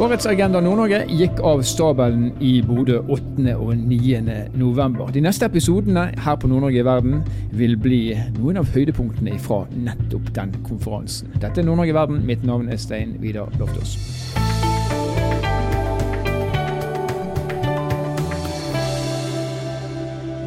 Årets 0.00 0.24
Agenda 0.24 0.62
Nord-Norge 0.64 1.02
gikk 1.12 1.42
av 1.44 1.60
stabelen 1.68 2.30
i 2.40 2.54
Bodø 2.64 3.02
8. 3.12 3.52
og 3.52 3.74
9. 3.76 4.22
november. 4.56 5.10
De 5.12 5.20
neste 5.20 5.44
episodene 5.44 6.06
her 6.24 6.38
på 6.40 6.48
Nord-Norge 6.48 6.80
i 6.80 6.84
verden 6.86 7.18
vil 7.52 7.76
bli 7.76 7.98
noen 8.38 8.62
av 8.62 8.70
høydepunktene 8.72 9.36
fra 9.44 9.58
nettopp 9.76 10.32
den 10.38 10.56
konferansen. 10.64 11.28
Dette 11.36 11.60
er 11.60 11.68
Nord-Norge 11.68 11.92
i 11.92 11.98
verden. 11.98 12.24
Mitt 12.24 12.48
navn 12.48 12.72
er 12.72 12.80
Stein 12.80 13.12
Vidar 13.20 13.52
Loftaas. 13.60 13.92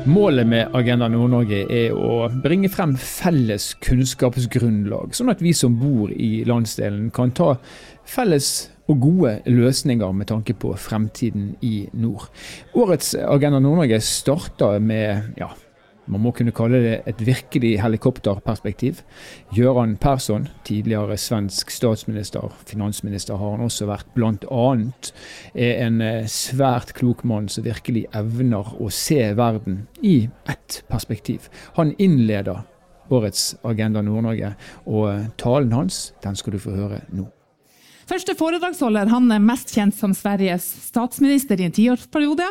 Målet 0.09 0.49
med 0.49 0.73
Agenda 0.73 1.13
Nord-Norge 1.13 1.61
er 1.69 1.93
å 1.93 2.25
bringe 2.41 2.73
frem 2.73 2.97
felles 2.97 3.75
kunnskapsgrunnlag, 3.85 5.13
sånn 5.13 5.29
at 5.29 5.45
vi 5.45 5.53
som 5.53 5.77
bor 5.77 6.09
i 6.09 6.39
landsdelen 6.49 7.11
kan 7.13 7.37
ta 7.37 7.53
felles 8.01 8.72
og 8.87 8.99
gode 8.99 9.37
løsninger 9.45 10.11
med 10.11 10.27
tanke 10.31 10.53
på 10.53 10.73
fremtiden 10.79 11.53
i 11.61 11.89
nord. 11.93 12.29
Årets 12.75 13.15
Agenda 13.15 13.59
Nord-Norge 13.59 14.01
starter 14.03 14.79
med 14.79 15.37
ja, 15.39 15.51
man 16.05 16.19
må 16.19 16.33
kunne 16.35 16.51
kalle 16.55 16.81
det 16.83 16.95
et 17.07 17.21
virkelig 17.23 17.77
helikopterperspektiv. 17.79 18.99
Gøran 19.55 19.95
Persson, 19.97 20.49
tidligere 20.67 21.17
svensk 21.17 21.71
statsminister, 21.71 22.51
finansminister 22.67 23.39
har 23.39 23.55
han 23.55 23.63
også 23.63 23.87
vært, 23.87 24.09
bl.a. 24.15 24.65
er 25.55 25.85
en 25.85 26.01
eh, 26.03 26.27
svært 26.27 26.91
klok 26.97 27.23
mann 27.23 27.47
som 27.47 27.63
virkelig 27.63 28.03
evner 28.15 28.73
å 28.83 28.89
se 28.91 29.31
verden 29.37 29.85
i 30.03 30.27
ett 30.51 30.81
perspektiv. 30.91 31.47
Han 31.79 31.95
innleder 31.95 32.65
årets 33.13 33.53
Agenda 33.63 34.03
Nord-Norge, 34.03 34.53
og 34.85 35.07
eh, 35.13 35.31
talen 35.39 35.71
hans 35.71 36.09
den 36.25 36.35
skal 36.35 36.57
du 36.57 36.59
få 36.59 36.75
høre 36.75 37.05
nå. 37.15 37.29
Første 38.09 38.35
foredragsholder 38.35 39.11
han 39.11 39.31
er 39.31 39.43
mest 39.43 39.71
kjent 39.75 39.95
som 39.95 40.15
Sveriges 40.17 40.65
statsminister 40.89 41.59
i 41.59 41.67
en 41.67 41.75
tiårsperiode. 41.75 42.49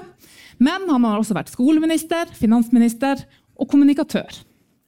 Men 0.63 0.89
han 0.89 1.05
har 1.05 1.19
også 1.19 1.37
vært 1.37 1.53
skoleminister, 1.53 2.31
finansminister 2.39 3.25
og 3.59 3.69
kommunikatør. 3.73 4.31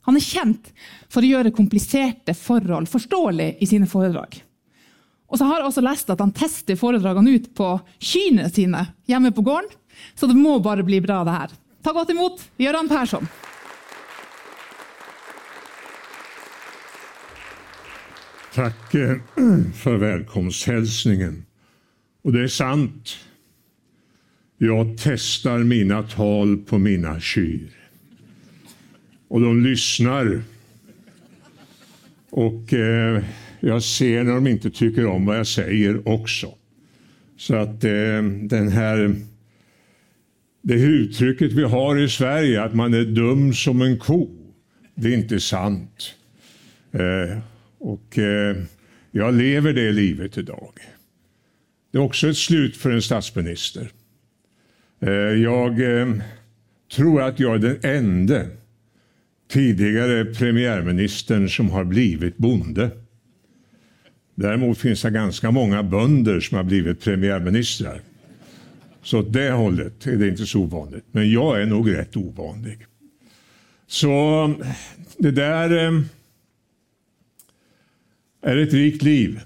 Han 0.09 0.19
er 0.19 0.25
kjent 0.25 0.71
for 1.13 1.25
å 1.25 1.31
gjøre 1.31 1.55
kompliserte 1.57 2.35
forhold 2.37 2.89
forståelig 2.93 3.55
i 3.65 3.69
sine 3.69 3.89
foredrag. 3.89 4.37
Og 5.33 5.41
så 5.41 5.49
har 5.49 5.63
jeg 5.63 5.71
også 5.71 5.85
lest 5.85 6.13
at 6.13 6.21
han 6.21 6.35
tester 6.37 6.79
foredragene 6.79 7.33
ut 7.35 7.49
på 7.57 7.71
kyrne 7.99 8.51
sine 8.53 8.85
hjemme 9.11 9.33
på 9.35 9.45
gården, 9.47 9.73
så 10.15 10.29
det 10.29 10.37
må 10.37 10.59
bare 10.63 10.85
bli 10.87 11.01
bra, 11.03 11.23
det 11.27 11.35
her. 11.35 11.57
Ta 11.85 11.95
godt 11.97 12.13
imot 12.13 12.43
Gøran 12.61 12.91
Persson. 12.91 13.27
Tack 18.55 18.95
eh, 18.95 19.17
för 19.75 19.97
välkomsthälsningen. 19.97 21.45
Och 22.23 22.33
det 22.33 22.43
är 22.43 22.49
sant. 22.49 23.17
Jag 24.59 24.97
testar 24.99 25.59
mina 25.59 26.03
tal 26.03 26.57
på 26.57 26.79
mina 26.79 27.21
kyr. 27.21 27.69
Och 29.29 29.41
de 29.41 29.65
lyssnar. 29.65 30.43
Och 32.31 32.75
eh, 32.75 33.25
jag 33.61 33.83
ser 33.83 34.25
när 34.25 34.35
de 34.35 34.47
inte 34.47 34.71
tycker 34.71 35.07
om 35.07 35.27
vad 35.27 35.39
jag 35.39 35.47
säger 35.47 36.09
också. 36.09 36.55
Så 37.37 37.55
att 37.55 37.85
eh, 37.85 38.23
den 38.43 38.69
här 38.69 39.17
det 40.63 40.75
uttrycket 40.75 41.53
vi 41.53 41.63
har 41.63 41.99
i 41.99 42.09
Sverige, 42.09 42.63
att 42.63 42.75
man 42.75 42.95
är 42.95 43.05
dum 43.05 43.55
som 43.55 43.83
en 43.83 43.99
ko, 43.99 44.31
det 44.95 45.09
är 45.09 45.15
inte 45.17 45.41
sant. 45.41 46.15
Eh, 46.93 47.39
och 47.85 48.19
eh, 48.19 48.57
jag 49.11 49.35
lever 49.35 49.73
det 49.73 49.93
livet 49.93 50.39
idag. 50.39 50.73
Det 51.93 51.99
är 51.99 52.03
också 52.03 52.29
ett 52.29 52.37
slut 52.37 52.77
för 52.77 52.91
en 52.91 53.03
statsminister. 53.03 53.91
Eh, 55.01 55.11
jag 55.43 56.01
eh, 56.01 56.15
tror 56.95 57.23
att 57.23 57.41
jag 57.41 57.55
är 57.55 57.59
den 57.59 57.79
enda 57.83 58.41
tidigare 59.51 60.25
premiärministern 60.25 61.49
som 61.49 61.71
har 61.71 61.85
blivit 61.85 62.37
bonde. 62.37 62.91
Däremot 64.35 64.79
finns 64.79 65.03
det 65.03 65.11
ganska 65.11 65.51
många 65.51 65.83
bönder 65.83 66.41
som 66.41 66.57
har 66.57 66.65
blivit 66.65 67.01
premiärministrar. 67.01 68.01
Så 69.03 69.19
åt 69.19 69.33
det 69.33 69.51
hållet 69.51 70.07
är 70.07 70.17
det 70.17 70.29
inte 70.29 70.47
så 70.47 70.61
ovanligt. 70.61 71.05
Men 71.13 71.31
jag 71.31 71.63
är 71.63 71.67
nog 71.67 71.95
rätt 71.95 72.17
ovanlig. 72.17 72.87
Så 73.87 74.55
det 75.19 75.31
där 75.31 75.87
eh, 75.87 76.01
är 78.45 78.57
ett 78.57 78.73
rikt 78.73 79.03
liv. 79.03 79.41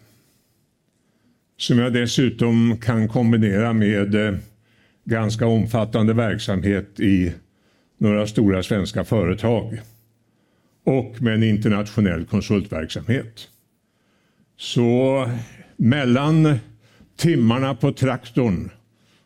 Som 1.57 1.79
jag 1.79 1.93
dessutom 1.93 2.79
kan 2.79 3.09
kombinera 3.09 3.73
med 3.73 4.15
eh, 4.15 4.35
ganska 5.05 5.47
omfattande 5.47 6.15
verksamhet 6.15 7.01
i 7.01 7.33
några 7.99 8.27
stora 8.27 8.63
svenska 8.63 9.05
företag 9.05 9.81
och 10.85 11.23
med 11.23 11.35
en 11.35 11.43
internationell 11.43 12.25
konsultverksamhet. 12.25 13.49
Så 14.57 15.25
mellan 15.77 16.59
timmarna 17.17 17.75
på 17.75 17.93
traktorn 17.93 18.71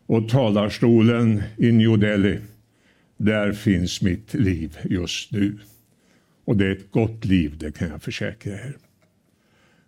och 0.06 0.28
talarstolen 0.28 1.42
i 1.56 1.72
New 1.72 1.98
Delhi, 1.98 2.38
där 3.16 3.52
finns 3.52 4.02
mitt 4.02 4.34
liv 4.34 4.78
just 4.84 5.32
nu. 5.32 5.58
Och 6.44 6.56
det 6.56 6.66
är 6.66 6.72
ett 6.72 6.90
gott 6.90 7.24
liv, 7.24 7.58
det 7.58 7.72
kan 7.72 7.88
jag 7.88 8.02
försäkra 8.02 8.52
er. 8.52 8.76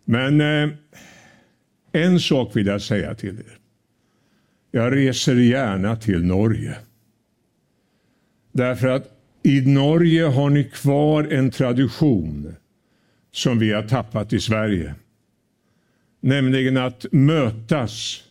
Men 0.04 0.40
eh, 0.40 0.70
en 1.92 2.20
sak 2.20 2.56
vill 2.56 2.66
jag 2.66 2.82
säga 2.82 3.14
till 3.14 3.38
er. 3.38 3.58
Jag 4.70 4.96
reser 4.96 5.36
gärna 5.36 5.96
till 5.96 6.24
Norge. 6.24 6.76
Därför 8.52 8.88
att 8.88 9.10
i 9.42 9.60
Norge 9.60 10.24
har 10.24 10.50
ni 10.50 10.64
kvar 10.64 11.24
en 11.24 11.50
tradition 11.50 12.54
som 13.32 13.58
vi 13.58 13.72
har 13.72 13.82
tappat 13.82 14.32
i 14.32 14.40
Sverige. 14.40 14.94
Nämligen 16.20 16.76
att 16.76 17.06
mötas 17.12 18.22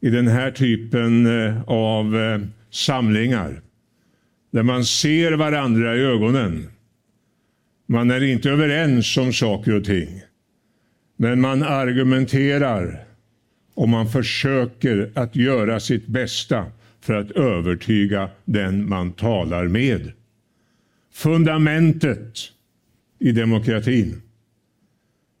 i 0.00 0.10
den 0.10 0.28
här 0.28 0.50
typen 0.50 1.26
eh, 1.26 1.62
av 1.66 2.16
eh, 2.16 2.40
samlingar. 2.70 3.62
Där 4.50 4.62
man 4.62 4.84
ser 4.84 5.32
varandra 5.32 5.96
i 5.96 6.00
ögonen. 6.00 6.68
Man 7.86 8.10
är 8.10 8.22
inte 8.22 8.50
överens 8.50 9.16
om 9.16 9.32
saker 9.32 9.74
och 9.74 9.84
ting. 9.84 10.22
Men 11.20 11.40
man 11.40 11.62
argumenterar 11.62 13.04
och 13.74 13.88
man 13.88 14.08
försöker 14.08 15.10
att 15.14 15.36
göra 15.36 15.80
sitt 15.80 16.06
bästa 16.06 16.66
för 17.00 17.14
att 17.14 17.30
övertyga 17.30 18.30
den 18.44 18.88
man 18.88 19.12
talar 19.12 19.68
med. 19.68 20.12
Fundamentet 21.12 22.38
i 23.18 23.32
demokratin. 23.32 24.22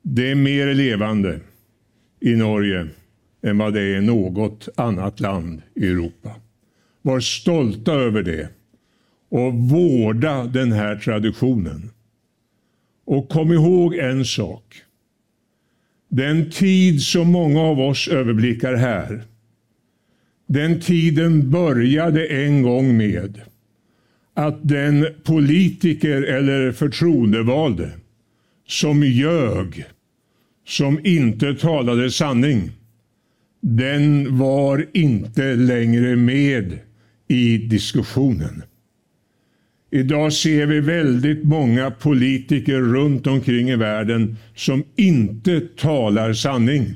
Det 0.02 0.30
är 0.30 0.34
mer 0.34 0.74
levande 0.74 1.40
i 2.20 2.36
Norge 2.36 2.88
än 3.42 3.58
vad 3.58 3.74
det 3.74 3.80
är 3.80 3.98
i 3.98 4.06
något 4.06 4.68
annat 4.76 5.20
land 5.20 5.62
i 5.74 5.86
Europa. 5.86 6.34
Var 7.02 7.20
stolta 7.20 7.92
över 7.92 8.22
det 8.22 8.48
och 9.28 9.54
vårda 9.54 10.44
den 10.44 10.72
här 10.72 10.96
traditionen. 10.96 11.90
Och 13.04 13.28
kom 13.28 13.52
ihåg 13.52 13.94
en 13.94 14.24
sak. 14.24 14.82
Den 16.08 16.50
tid 16.50 17.02
som 17.02 17.28
många 17.28 17.60
av 17.60 17.80
oss 17.80 18.08
överblickar 18.08 18.74
här, 18.74 19.22
den 20.46 20.80
tiden 20.80 21.50
började 21.50 22.26
en 22.26 22.62
gång 22.62 22.96
med 22.96 23.40
att 24.34 24.68
den 24.68 25.06
politiker 25.24 26.22
eller 26.22 26.72
förtroendevalde 26.72 27.90
som 28.66 29.02
ljög, 29.02 29.84
som 30.66 31.06
inte 31.06 31.54
talade 31.54 32.10
sanning, 32.10 32.70
den 33.60 34.38
var 34.38 34.86
inte 34.92 35.54
längre 35.54 36.16
med 36.16 36.78
i 37.28 37.58
diskussionen. 37.58 38.62
Idag 39.90 40.32
ser 40.32 40.66
vi 40.66 40.80
väldigt 40.80 41.44
många 41.44 41.90
politiker 41.90 42.80
runt 42.80 43.26
omkring 43.26 43.70
i 43.70 43.76
världen 43.76 44.36
som 44.54 44.84
inte 44.96 45.60
talar 45.60 46.32
sanning. 46.32 46.94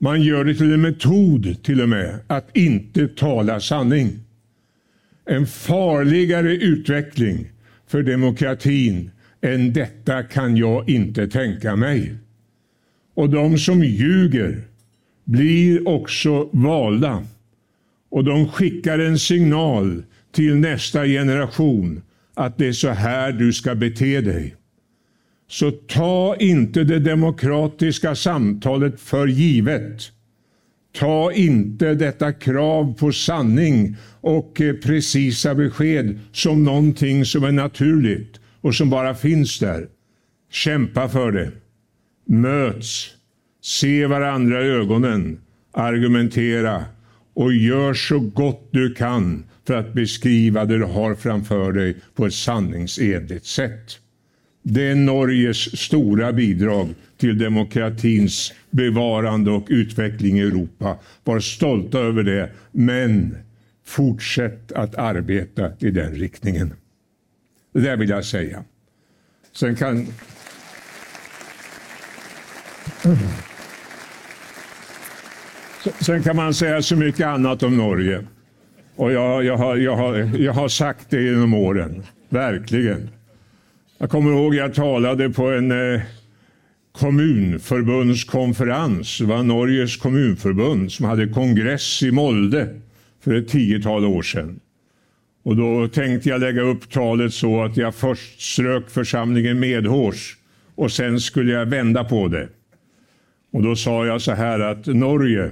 Man 0.00 0.22
gör 0.22 0.44
det 0.44 0.54
till 0.54 0.72
en 0.72 0.80
metod 0.80 1.62
till 1.62 1.80
och 1.80 1.88
med 1.88 2.18
att 2.26 2.56
inte 2.56 3.08
tala 3.08 3.60
sanning. 3.60 4.10
En 5.26 5.46
farligare 5.46 6.56
utveckling 6.56 7.50
för 7.86 8.02
demokratin 8.02 9.10
än 9.40 9.72
detta 9.72 10.22
kan 10.22 10.56
jag 10.56 10.88
inte 10.88 11.28
tänka 11.28 11.76
mig. 11.76 12.14
Och 13.14 13.30
de 13.30 13.58
som 13.58 13.84
ljuger 13.84 14.62
blir 15.24 15.88
också 15.88 16.50
valda. 16.52 17.26
Och 18.10 18.24
de 18.24 18.48
skickar 18.48 18.98
en 18.98 19.18
signal 19.18 20.02
till 20.32 20.56
nästa 20.56 21.04
generation 21.04 22.02
att 22.34 22.58
det 22.58 22.66
är 22.66 22.72
så 22.72 22.88
här 22.88 23.32
du 23.32 23.52
ska 23.52 23.74
bete 23.74 24.20
dig. 24.20 24.54
Så 25.48 25.70
ta 25.70 26.36
inte 26.36 26.84
det 26.84 26.98
demokratiska 26.98 28.14
samtalet 28.14 29.00
för 29.00 29.26
givet. 29.26 30.12
Ta 30.98 31.32
inte 31.32 31.94
detta 31.94 32.32
krav 32.32 32.94
på 32.98 33.12
sanning 33.12 33.96
och 34.20 34.60
eh, 34.60 34.74
precisa 34.74 35.54
besked 35.54 36.18
som 36.32 36.64
någonting 36.64 37.24
som 37.24 37.44
är 37.44 37.52
naturligt 37.52 38.40
och 38.60 38.74
som 38.74 38.90
bara 38.90 39.14
finns 39.14 39.58
där. 39.58 39.88
Kämpa 40.50 41.08
för 41.08 41.32
det. 41.32 41.50
Möts. 42.26 43.10
Se 43.62 44.06
varandra 44.06 44.62
i 44.62 44.68
ögonen. 44.68 45.40
Argumentera 45.72 46.84
och 47.40 47.52
gör 47.52 47.94
så 47.94 48.18
gott 48.18 48.68
du 48.70 48.94
kan 48.94 49.44
för 49.66 49.74
att 49.74 49.92
beskriva 49.92 50.64
det 50.64 50.78
du 50.78 50.84
har 50.84 51.14
framför 51.14 51.72
dig 51.72 51.96
på 52.14 52.26
ett 52.26 52.34
sanningsenligt 52.34 53.46
sätt. 53.46 53.98
Det 54.62 54.88
är 54.88 54.94
Norges 54.94 55.80
stora 55.80 56.32
bidrag 56.32 56.88
till 57.16 57.38
demokratins 57.38 58.52
bevarande 58.70 59.50
och 59.50 59.66
utveckling 59.68 60.38
i 60.38 60.42
Europa. 60.42 60.98
Var 61.24 61.40
stolta 61.40 61.98
över 61.98 62.22
det, 62.22 62.50
men 62.72 63.36
fortsätt 63.86 64.72
att 64.72 64.94
arbeta 64.94 65.70
i 65.78 65.90
den 65.90 66.14
riktningen. 66.14 66.74
Det 67.72 67.80
där 67.80 67.96
vill 67.96 68.08
jag 68.08 68.24
säga. 68.24 68.64
Sen 69.52 69.76
kan... 69.76 70.06
Sen 76.00 76.22
kan 76.22 76.36
man 76.36 76.54
säga 76.54 76.82
så 76.82 76.96
mycket 76.96 77.26
annat 77.26 77.62
om 77.62 77.76
Norge. 77.76 78.24
Och 78.96 79.12
jag, 79.12 79.44
jag, 79.44 79.56
har, 79.56 79.76
jag, 79.76 79.96
har, 79.96 80.14
jag 80.38 80.52
har 80.52 80.68
sagt 80.68 81.10
det 81.10 81.22
genom 81.22 81.54
åren. 81.54 82.02
Verkligen. 82.28 83.08
Jag 83.98 84.10
kommer 84.10 84.30
ihåg 84.30 84.54
jag 84.54 84.74
talade 84.74 85.30
på 85.30 85.50
en 85.50 85.94
eh, 85.94 86.00
kommunförbundskonferens. 86.92 89.18
Det 89.18 89.24
var 89.24 89.42
Norges 89.42 89.96
kommunförbund 89.96 90.92
som 90.92 91.06
hade 91.06 91.28
kongress 91.28 92.02
i 92.02 92.10
Molde 92.10 92.80
för 93.24 93.34
ett 93.34 93.48
tiotal 93.48 94.04
år 94.04 94.22
sedan. 94.22 94.60
Och 95.42 95.56
då 95.56 95.88
tänkte 95.88 96.28
jag 96.28 96.40
lägga 96.40 96.62
upp 96.62 96.90
talet 96.90 97.34
så 97.34 97.64
att 97.64 97.76
jag 97.76 97.94
först 97.94 98.40
strök 98.40 98.90
församlingen 98.90 99.60
medhårs 99.60 100.36
och 100.74 100.92
sen 100.92 101.20
skulle 101.20 101.52
jag 101.52 101.66
vända 101.66 102.04
på 102.04 102.28
det. 102.28 102.48
Och 103.52 103.62
då 103.62 103.76
sa 103.76 104.06
jag 104.06 104.20
så 104.20 104.32
här 104.32 104.60
att 104.60 104.86
Norge 104.86 105.50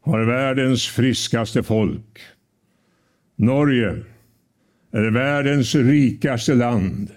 har 0.00 0.24
världens 0.24 0.86
friskaste 0.86 1.62
folk. 1.62 2.20
Norge 3.36 3.96
är 4.92 5.10
världens 5.10 5.74
rikaste 5.74 6.54
land. 6.54 7.10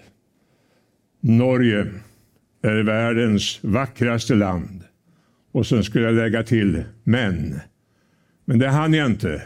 Norge 1.20 1.86
är 2.62 2.82
världens 2.82 3.58
vackraste 3.62 4.34
land. 4.34 4.84
Och 5.52 5.66
sen 5.66 5.84
skulle 5.84 6.04
jag 6.04 6.14
lägga 6.14 6.42
till 6.42 6.84
män. 7.04 7.60
Men 8.44 8.58
det 8.58 8.68
hann 8.68 8.94
jag 8.94 9.06
inte. 9.06 9.42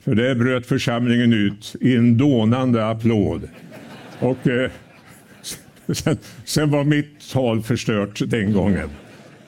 För 0.00 0.14
det 0.14 0.34
bröt 0.34 0.66
församlingen 0.66 1.32
ut 1.32 1.76
i 1.80 1.96
en 1.96 2.16
dånande 2.16 2.86
applåd. 2.86 3.48
Och 4.20 4.46
eh, 4.46 4.70
sen, 5.92 6.16
sen, 6.44 6.70
var 6.70 6.84
mitt 6.84 7.32
tal 7.32 7.62
förstört 7.62 8.22
den 8.26 8.52
gången. 8.52 8.88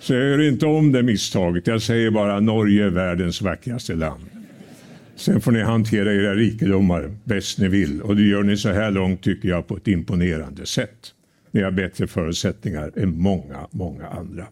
Så 0.06 0.14
jag 0.14 0.24
gör 0.24 0.42
inte 0.42 0.66
om 0.66 0.92
det 0.92 1.02
misstaget. 1.02 1.66
Jag 1.66 1.82
säger 1.82 2.10
bara 2.10 2.40
Norge 2.40 2.84
är 2.84 2.90
världens 2.90 3.42
vackraste 3.42 3.94
land. 3.94 4.24
Sen 5.16 5.40
får 5.40 5.52
ni 5.52 5.62
hantera 5.62 6.14
era 6.14 6.34
rikedomar 6.34 7.10
bäst 7.24 7.58
ni 7.58 7.68
vill. 7.68 8.02
Och 8.02 8.16
det 8.16 8.22
gör 8.22 8.42
ni 8.42 8.56
så 8.56 8.68
här 8.68 8.90
långt 8.90 9.22
tycker 9.22 9.48
jag 9.48 9.66
på 9.66 9.76
ett 9.76 9.88
imponerande 9.88 10.66
sätt. 10.66 11.12
Ni 11.50 11.62
har 11.62 11.70
bättre 11.70 12.06
förutsättningar 12.06 12.92
än 12.96 13.18
många, 13.18 13.68
många 13.70 14.06
andra. 14.06 14.46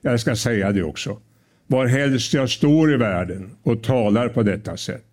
Jag 0.00 0.20
ska 0.20 0.36
säga 0.36 0.72
det 0.72 0.82
också. 0.82 1.18
Var 1.66 1.86
helst 1.86 2.34
jag 2.34 2.50
står 2.50 2.94
i 2.94 2.96
världen 2.96 3.50
och 3.62 3.82
talar 3.82 4.28
på 4.28 4.42
detta 4.42 4.76
sätt 4.76 5.06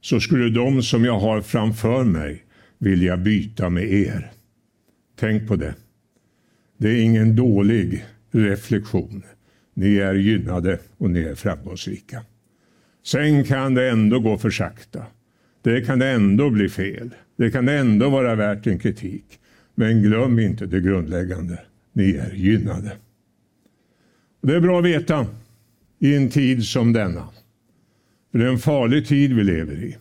så 0.00 0.20
skulle 0.20 0.48
de 0.50 0.82
som 0.82 1.04
jag 1.04 1.18
har 1.18 1.40
framför 1.40 2.04
mig 2.04 2.44
vilja 2.78 3.16
byta 3.16 3.70
med 3.70 3.92
er. 3.92 4.30
Tänk 5.18 5.48
på 5.48 5.56
det. 5.56 5.74
Det 6.78 6.88
är 6.88 7.02
ingen 7.02 7.36
dålig 7.36 8.04
reflektion. 8.36 9.22
Ni 9.74 9.96
är 9.96 10.14
gynnade 10.14 10.78
och 10.98 11.10
ni 11.10 11.20
är 11.20 11.34
framgångsrika. 11.34 12.22
Sen 13.04 13.44
kan 13.44 13.74
det 13.74 13.90
ändå 13.90 14.20
gå 14.20 14.38
för 14.38 14.50
sakta. 14.50 15.06
Det 15.62 15.80
kan 15.80 16.02
ändå 16.02 16.50
bli 16.50 16.68
fel. 16.68 17.10
Det 17.36 17.50
kan 17.50 17.68
ändå 17.68 18.10
vara 18.10 18.34
värt 18.34 18.66
en 18.66 18.78
kritik. 18.78 19.24
Men 19.74 20.02
glöm 20.02 20.38
inte 20.38 20.66
det 20.66 20.80
grundläggande. 20.80 21.58
Ni 21.92 22.16
är 22.16 22.32
gynnade. 22.34 22.92
Det 24.42 24.54
är 24.54 24.60
bra 24.60 24.78
att 24.78 24.84
veta 24.84 25.26
i 25.98 26.16
en 26.16 26.30
tid 26.30 26.64
som 26.64 26.92
denna. 26.92 27.28
För 28.32 28.38
det 28.38 28.44
är 28.44 28.48
en 28.48 28.58
farlig 28.58 29.06
tid 29.06 29.32
vi 29.32 29.44
lever 29.44 29.74
i. 29.74 29.96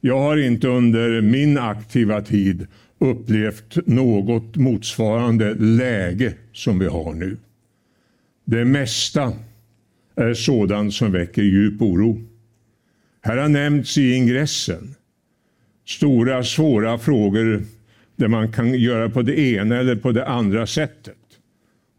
Jag 0.00 0.18
har 0.18 0.36
inte 0.36 0.68
under 0.68 1.20
min 1.20 1.58
aktiva 1.58 2.22
tid 2.22 2.66
upplevt 3.00 3.86
något 3.86 4.56
motsvarande 4.56 5.54
läge 5.54 6.34
som 6.52 6.78
vi 6.78 6.86
har 6.86 7.14
nu. 7.14 7.36
Det 8.44 8.64
mesta 8.64 9.32
är 10.16 10.34
sådant 10.34 10.94
som 10.94 11.12
väcker 11.12 11.42
djup 11.42 11.82
oro. 11.82 12.22
Här 13.22 13.36
har 13.36 13.48
nämnts 13.48 13.98
i 13.98 14.12
ingressen 14.12 14.94
stora 15.86 16.44
svåra 16.44 16.98
frågor 16.98 17.62
där 18.16 18.28
man 18.28 18.52
kan 18.52 18.74
göra 18.74 19.10
på 19.10 19.22
det 19.22 19.38
ena 19.38 19.76
eller 19.76 19.96
på 19.96 20.12
det 20.12 20.26
andra 20.26 20.66
sättet. 20.66 21.16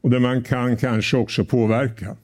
Och 0.01 0.09
där 0.09 0.19
man 0.19 0.43
kan 0.43 0.77
kanske 0.77 1.17
också 1.17 1.45
påverka. 1.45 2.15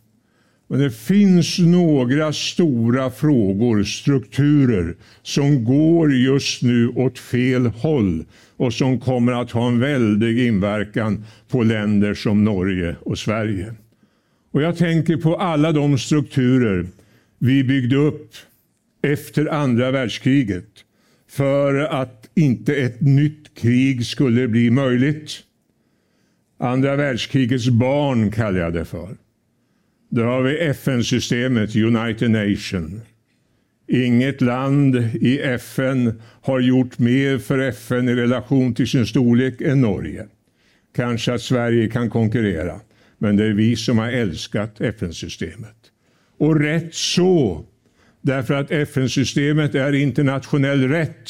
Men 0.68 0.79
det 0.79 0.91
finns 0.91 1.59
några 1.59 2.33
stora 2.33 3.12
frågor, 3.12 3.83
strukturer, 3.83 4.95
som 5.21 5.63
går 5.63 6.13
just 6.13 6.62
nu 6.62 6.88
åt 6.88 7.19
fel 7.19 7.65
håll 7.65 8.25
och 8.57 8.74
som 8.74 9.00
kommer 9.00 9.31
att 9.31 9.51
ha 9.51 9.68
en 9.68 9.80
väldig 9.80 10.48
inverkan 10.48 11.24
på 11.48 11.63
länder 11.63 12.13
som 12.13 12.44
Norge 12.44 12.95
och 13.01 13.18
Sverige. 13.18 13.74
Och 14.51 14.62
jag 14.62 14.77
tänker 14.77 15.18
på 15.18 15.36
alla 15.36 15.71
de 15.71 15.98
strukturer 15.98 16.88
vi 17.39 17.63
byggde 17.63 17.95
upp 17.95 18.31
efter 19.01 19.54
andra 19.54 19.92
världskriget 19.92 20.68
för 21.30 21.80
att 21.80 22.30
inte 22.36 22.75
ett 22.75 23.01
nytt 23.01 23.56
krig 23.56 24.06
skulle 24.06 24.48
bli 24.48 24.69
möjligt. 24.69 25.31
Andra 26.60 26.95
världskrigets 26.95 27.69
barn 27.69 28.31
kallar 28.31 28.60
jag 28.60 28.74
det 28.74 28.86
för. 28.86 29.18
Där 30.10 30.24
har 30.24 30.41
vi 30.41 30.58
FN-systemet, 30.60 31.75
United 31.75 32.32
Nations. 32.32 33.01
Inget 33.88 34.41
land 34.41 34.96
i 35.22 35.39
FN 35.39 36.22
har 36.41 36.60
gjort 36.60 37.00
mer 37.00 37.38
för 37.38 37.60
FN 37.60 38.10
i 38.10 38.15
relation 38.15 38.75
till 38.75 38.88
sin 38.88 39.06
storlek 39.06 39.62
än 39.62 39.82
Norge. 39.82 40.27
Kanske 40.96 41.34
att 41.34 41.41
Sverige 41.41 41.89
kan 41.89 42.10
konkurrera, 42.10 42.79
men 43.17 43.36
det 43.36 43.46
är 43.46 43.53
vi 43.53 43.75
som 43.75 43.98
har 43.98 44.12
älskat 44.12 44.82
FN-systemet. 44.82 45.75
Och 46.38 46.60
rätt 46.60 46.96
så, 46.96 47.65
därför 48.22 48.53
att 48.53 48.72
FN-systemet 48.72 49.75
är 49.75 49.94
internationell 49.94 50.89
rätt. 50.89 51.29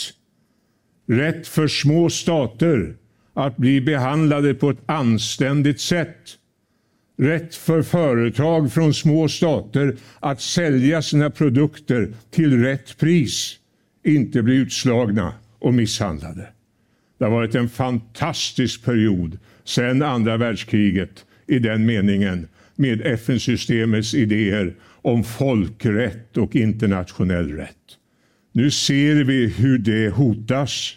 Rätt 1.08 1.48
för 1.48 1.68
små 1.68 2.10
stater 2.10 2.96
att 3.34 3.58
bli 3.58 3.82
behandlade 3.82 4.54
på 4.54 4.70
ett 4.70 4.82
anständigt 4.86 5.80
sätt 5.80 6.38
rätt 7.18 7.56
för 7.56 7.82
företag 7.82 8.74
från 8.74 8.94
små 8.94 9.28
stater 9.28 9.96
att 10.20 10.42
sälja 10.42 11.02
sina 11.02 11.30
produkter 11.30 12.14
till 12.32 12.64
rätt 12.64 12.98
pris, 12.98 13.56
inte 14.04 14.42
bli 14.42 14.56
utslagna 14.56 15.34
och 15.60 15.74
misshandlade. 15.74 16.48
Det 17.18 17.26
har 17.26 17.32
varit 17.32 17.56
en 17.56 17.70
fantastisk 17.70 18.86
period 18.86 19.38
sedan 19.64 20.02
andra 20.02 20.38
världskriget 20.38 21.26
i 21.48 21.60
den 21.60 21.86
meningen 21.86 22.48
med 22.76 23.02
FN-systemets 23.02 24.14
idéer 24.14 24.76
om 25.02 25.24
folkrätt 25.24 26.38
och 26.38 26.56
internationell 26.56 27.52
rätt. 27.52 27.76
Nu 28.52 28.72
ser 28.72 29.24
vi 29.24 29.48
hur 29.48 29.78
det 29.78 30.10
hotas. 30.10 30.96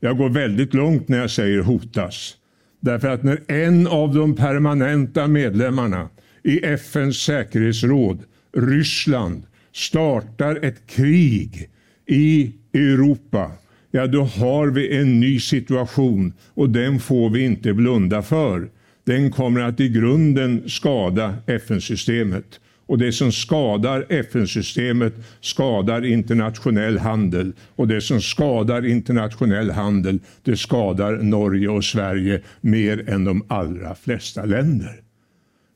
Jag 0.00 0.18
går 0.18 0.28
väldigt 0.28 0.74
långt 0.74 1.08
när 1.08 1.18
jag 1.18 1.30
säger 1.30 1.60
hotas. 1.60 2.36
Därför 2.84 3.08
att 3.08 3.22
när 3.22 3.40
en 3.48 3.86
av 3.86 4.14
de 4.14 4.36
permanenta 4.36 5.28
medlemmarna 5.28 6.08
i 6.42 6.64
FNs 6.64 7.16
säkerhetsråd, 7.16 8.22
Ryssland, 8.56 9.42
startar 9.72 10.64
ett 10.64 10.86
krig 10.86 11.70
i 12.06 12.52
Europa, 12.74 13.50
ja 13.90 14.06
då 14.06 14.22
har 14.22 14.66
vi 14.66 14.96
en 14.96 15.20
ny 15.20 15.40
situation 15.40 16.32
och 16.54 16.70
den 16.70 17.00
får 17.00 17.30
vi 17.30 17.44
inte 17.44 17.72
blunda 17.72 18.22
för. 18.22 18.68
Den 19.04 19.30
kommer 19.30 19.60
att 19.60 19.80
i 19.80 19.88
grunden 19.88 20.68
skada 20.68 21.34
FN-systemet. 21.46 22.60
Och 22.86 22.98
det 22.98 23.12
som 23.12 23.32
skadar 23.32 24.06
FN-systemet 24.08 25.14
skadar 25.40 26.04
internationell 26.04 26.98
handel. 26.98 27.52
Och 27.76 27.88
det 27.88 28.00
som 28.00 28.20
skadar 28.20 28.86
internationell 28.86 29.70
handel, 29.70 30.18
det 30.42 30.56
skadar 30.56 31.12
Norge 31.12 31.68
och 31.68 31.84
Sverige 31.84 32.42
mer 32.60 33.08
än 33.08 33.24
de 33.24 33.44
allra 33.48 33.94
flesta 33.94 34.44
länder. 34.44 35.00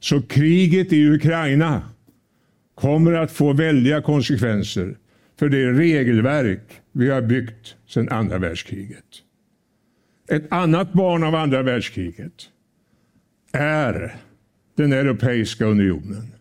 Så 0.01 0.23
kriget 0.23 0.93
i 0.93 1.09
Ukraina 1.09 1.83
kommer 2.75 3.13
att 3.13 3.33
få 3.33 3.53
väldiga 3.53 4.03
konsekvenser 4.03 4.97
för 5.39 5.49
det 5.49 5.73
regelverk 5.73 6.81
vi 6.93 7.11
har 7.11 7.23
byggt 7.23 7.77
sedan 7.89 8.09
andra 8.09 8.39
världskriget. 8.39 9.05
Ett 10.31 10.53
annat 10.53 10.93
barn 10.93 11.25
av 11.25 11.35
andra 11.35 11.63
världskriget 11.63 12.49
är 13.53 14.17
den 14.77 14.93
Europeiska 14.93 15.65
unionen. 15.65 16.33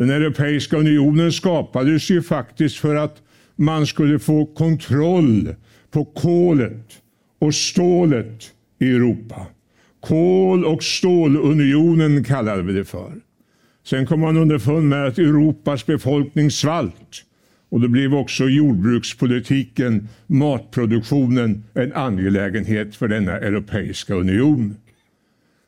Den 0.00 0.10
Europeiska 0.10 0.76
unionen 0.76 1.32
skapades 1.32 2.10
ju 2.10 2.22
faktiskt 2.22 2.76
för 2.76 2.94
att 2.94 3.22
man 3.56 3.86
skulle 3.86 4.18
få 4.18 4.46
kontroll 4.46 5.54
på 5.90 6.04
kolet 6.04 6.86
och 7.38 7.54
stålet 7.54 8.50
i 8.78 8.90
Europa. 8.90 9.46
Kol 10.00 10.64
och 10.64 10.82
stålunionen 10.82 12.24
kallade 12.24 12.62
vi 12.62 12.72
det 12.72 12.84
för. 12.84 13.12
Sen 13.86 14.06
kom 14.06 14.20
man 14.20 14.36
underfund 14.36 14.88
med 14.88 15.06
att 15.06 15.18
Europas 15.18 15.86
befolkning 15.86 16.50
svalt 16.50 17.24
och 17.68 17.80
då 17.80 17.88
blev 17.88 18.14
också 18.14 18.44
jordbrukspolitiken, 18.44 20.08
matproduktionen, 20.26 21.64
en 21.74 21.92
angelägenhet 21.92 22.96
för 22.96 23.08
denna 23.08 23.32
Europeiska 23.32 24.14
union. 24.14 24.76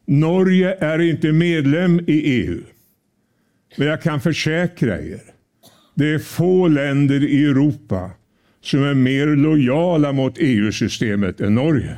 Norge 0.07 0.75
är 0.75 0.99
inte 0.99 1.33
medlem 1.33 2.01
i 2.07 2.13
EU. 2.13 2.61
Men 3.77 3.89
jag 3.89 4.03
kan 4.03 4.21
försäkra 4.21 5.01
er, 5.01 5.21
det 5.95 6.15
är 6.15 6.19
få 6.19 6.69
länder 6.69 7.25
i 7.25 7.45
Europa 7.45 8.11
som 8.61 8.83
är 8.83 8.95
mer 8.95 9.27
lojala 9.27 10.13
mot 10.13 10.35
EU-systemet 10.39 11.41
än 11.41 11.55
Norge. 11.55 11.97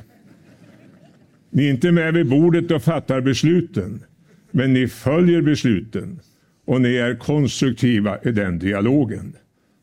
Ni 1.51 1.67
är 1.67 1.71
inte 1.71 1.93
med 1.93 2.15
vid 2.15 2.29
bordet 2.29 2.71
och 2.71 2.83
fattar 2.83 3.21
besluten, 3.21 4.03
men 4.51 4.73
ni 4.73 4.89
följer 4.89 5.43
besluten 5.43 6.21
och 6.67 6.81
ni 6.81 6.95
är 6.95 7.15
konstruktiva 7.15 8.19
i 8.23 8.31
den 8.31 8.59
dialogen. 8.59 9.37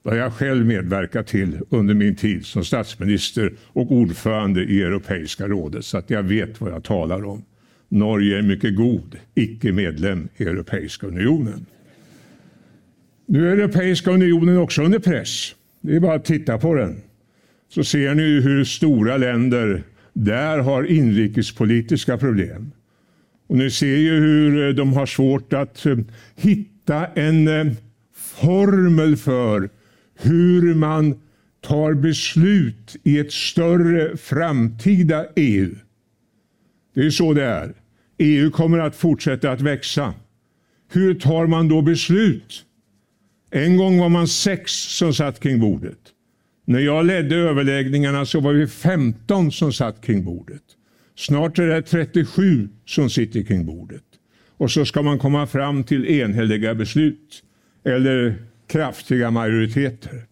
Det 0.03 0.10
har 0.10 0.17
jag 0.17 0.33
själv 0.33 0.65
medverkat 0.65 1.27
till 1.27 1.60
under 1.69 1.93
min 1.93 2.15
tid 2.15 2.45
som 2.45 2.63
statsminister 2.65 3.53
och 3.63 3.91
ordförande 3.91 4.63
i 4.63 4.81
Europeiska 4.81 5.48
rådet, 5.48 5.86
så 5.86 5.98
att 5.98 6.10
jag 6.10 6.24
vet 6.24 6.62
vad 6.62 6.71
jag 6.71 6.83
talar 6.83 7.25
om. 7.25 7.43
Norge 7.89 8.38
är 8.38 8.41
mycket 8.41 8.75
god 8.75 9.15
icke-medlem 9.36 10.29
i 10.38 10.43
Europeiska 10.43 11.07
unionen. 11.07 11.65
Nu 13.32 13.48
är 13.48 13.52
Europeiska 13.52 14.12
unionen 14.12 14.58
också 14.58 14.84
under 14.84 15.00
press. 15.00 15.56
Det 15.82 15.96
är 15.96 16.00
bara 16.00 16.16
att 16.16 16.26
titta 16.26 16.58
på 16.58 16.76
den. 16.76 17.02
Så 17.70 17.84
ser 17.84 18.16
ni 18.16 18.42
hur 18.42 18.64
stora 18.64 19.18
länder 19.18 19.84
där 20.14 20.60
har 20.60 20.84
inrikespolitiska 20.84 22.18
problem. 22.18 22.72
Och 23.48 23.58
ni 23.58 23.72
ser 23.72 23.98
ju 23.98 24.20
hur 24.20 24.68
eh, 24.68 24.74
de 24.74 24.94
har 24.94 25.06
svårt 25.06 25.54
att 25.54 25.86
eh, 25.86 25.98
hitta 26.36 27.06
en 27.06 27.48
eh, 27.48 27.74
formel 28.16 29.18
för 29.18 29.70
hur 30.22 30.74
man 30.74 31.20
tar 31.62 31.94
beslut 31.94 32.96
i 33.04 33.20
ett 33.20 33.32
större 33.32 34.18
framtida 34.18 35.26
EU. 35.36 35.76
Det 36.96 37.06
är 37.06 37.10
så 37.10 37.34
det 37.34 37.44
är. 37.44 37.74
EU 38.18 38.52
kommer 38.52 38.80
att 38.80 38.96
fortsätta 38.96 39.52
att 39.52 39.62
växa. 39.62 40.14
Hur 40.92 41.14
tar 41.14 41.48
man 41.48 41.68
då 41.68 41.82
beslut? 41.82 42.66
En 43.51 43.77
gång 43.77 44.00
var 44.00 44.10
man 44.10 44.27
sex 44.27 44.72
som 44.72 45.13
satt 45.13 45.39
kring 45.39 45.60
bordet. 45.60 46.00
När 46.65 46.79
jag 46.79 47.05
ledde 47.05 47.36
överläggningarna 47.36 48.25
så 48.25 48.39
var 48.39 48.53
vi 48.53 48.67
15 48.67 49.51
som 49.51 49.74
satt 49.74 50.01
kring 50.01 50.24
bordet. 50.24 50.62
Snart 51.15 51.60
är 51.60 51.67
det 51.67 51.81
37 51.81 52.70
som 52.86 53.10
sitter 53.10 53.43
kring 53.43 53.65
bordet. 53.65 54.03
Och 54.58 54.72
så 54.72 54.86
ska 54.86 55.01
man 55.01 55.20
komma 55.20 55.48
fram 55.48 55.84
till 55.84 56.05
enhälliga 56.05 56.75
beslut 56.75 57.43
eller 57.86 58.36
kraftiga 58.67 59.31
majoriteter. 59.31 60.25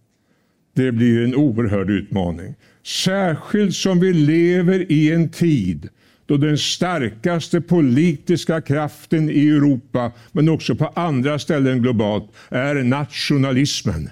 Det 0.76 0.92
blir 0.92 1.24
en 1.24 1.36
oerhörd 1.36 1.90
utmaning. 1.90 2.56
Särskilt 2.84 3.76
som 3.76 4.00
vi 4.00 4.14
lever 4.14 4.92
i 4.92 5.12
en 5.12 5.30
tid 5.30 5.90
då 6.30 6.38
den 6.38 6.58
starkaste 6.58 7.62
politiska 7.62 8.62
kraften 8.62 9.30
i 9.30 9.48
Europa, 9.48 10.12
men 10.32 10.50
också 10.50 10.76
på 10.76 10.88
andra 10.88 11.40
ställen 11.40 11.82
globalt, 11.82 12.32
är 12.50 12.76
nationalismen. 12.76 14.10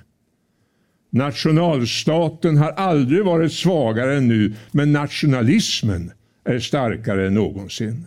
Nationalstaten 1.10 2.58
har 2.58 2.72
aldrig 2.72 3.26
varit 3.26 3.54
svagare 3.54 4.18
än 4.18 4.28
nu, 4.28 4.54
men 4.72 4.92
nationalismen 4.92 6.12
är 6.46 6.60
starkare 6.60 7.28
än 7.28 7.34
någonsin. 7.34 8.06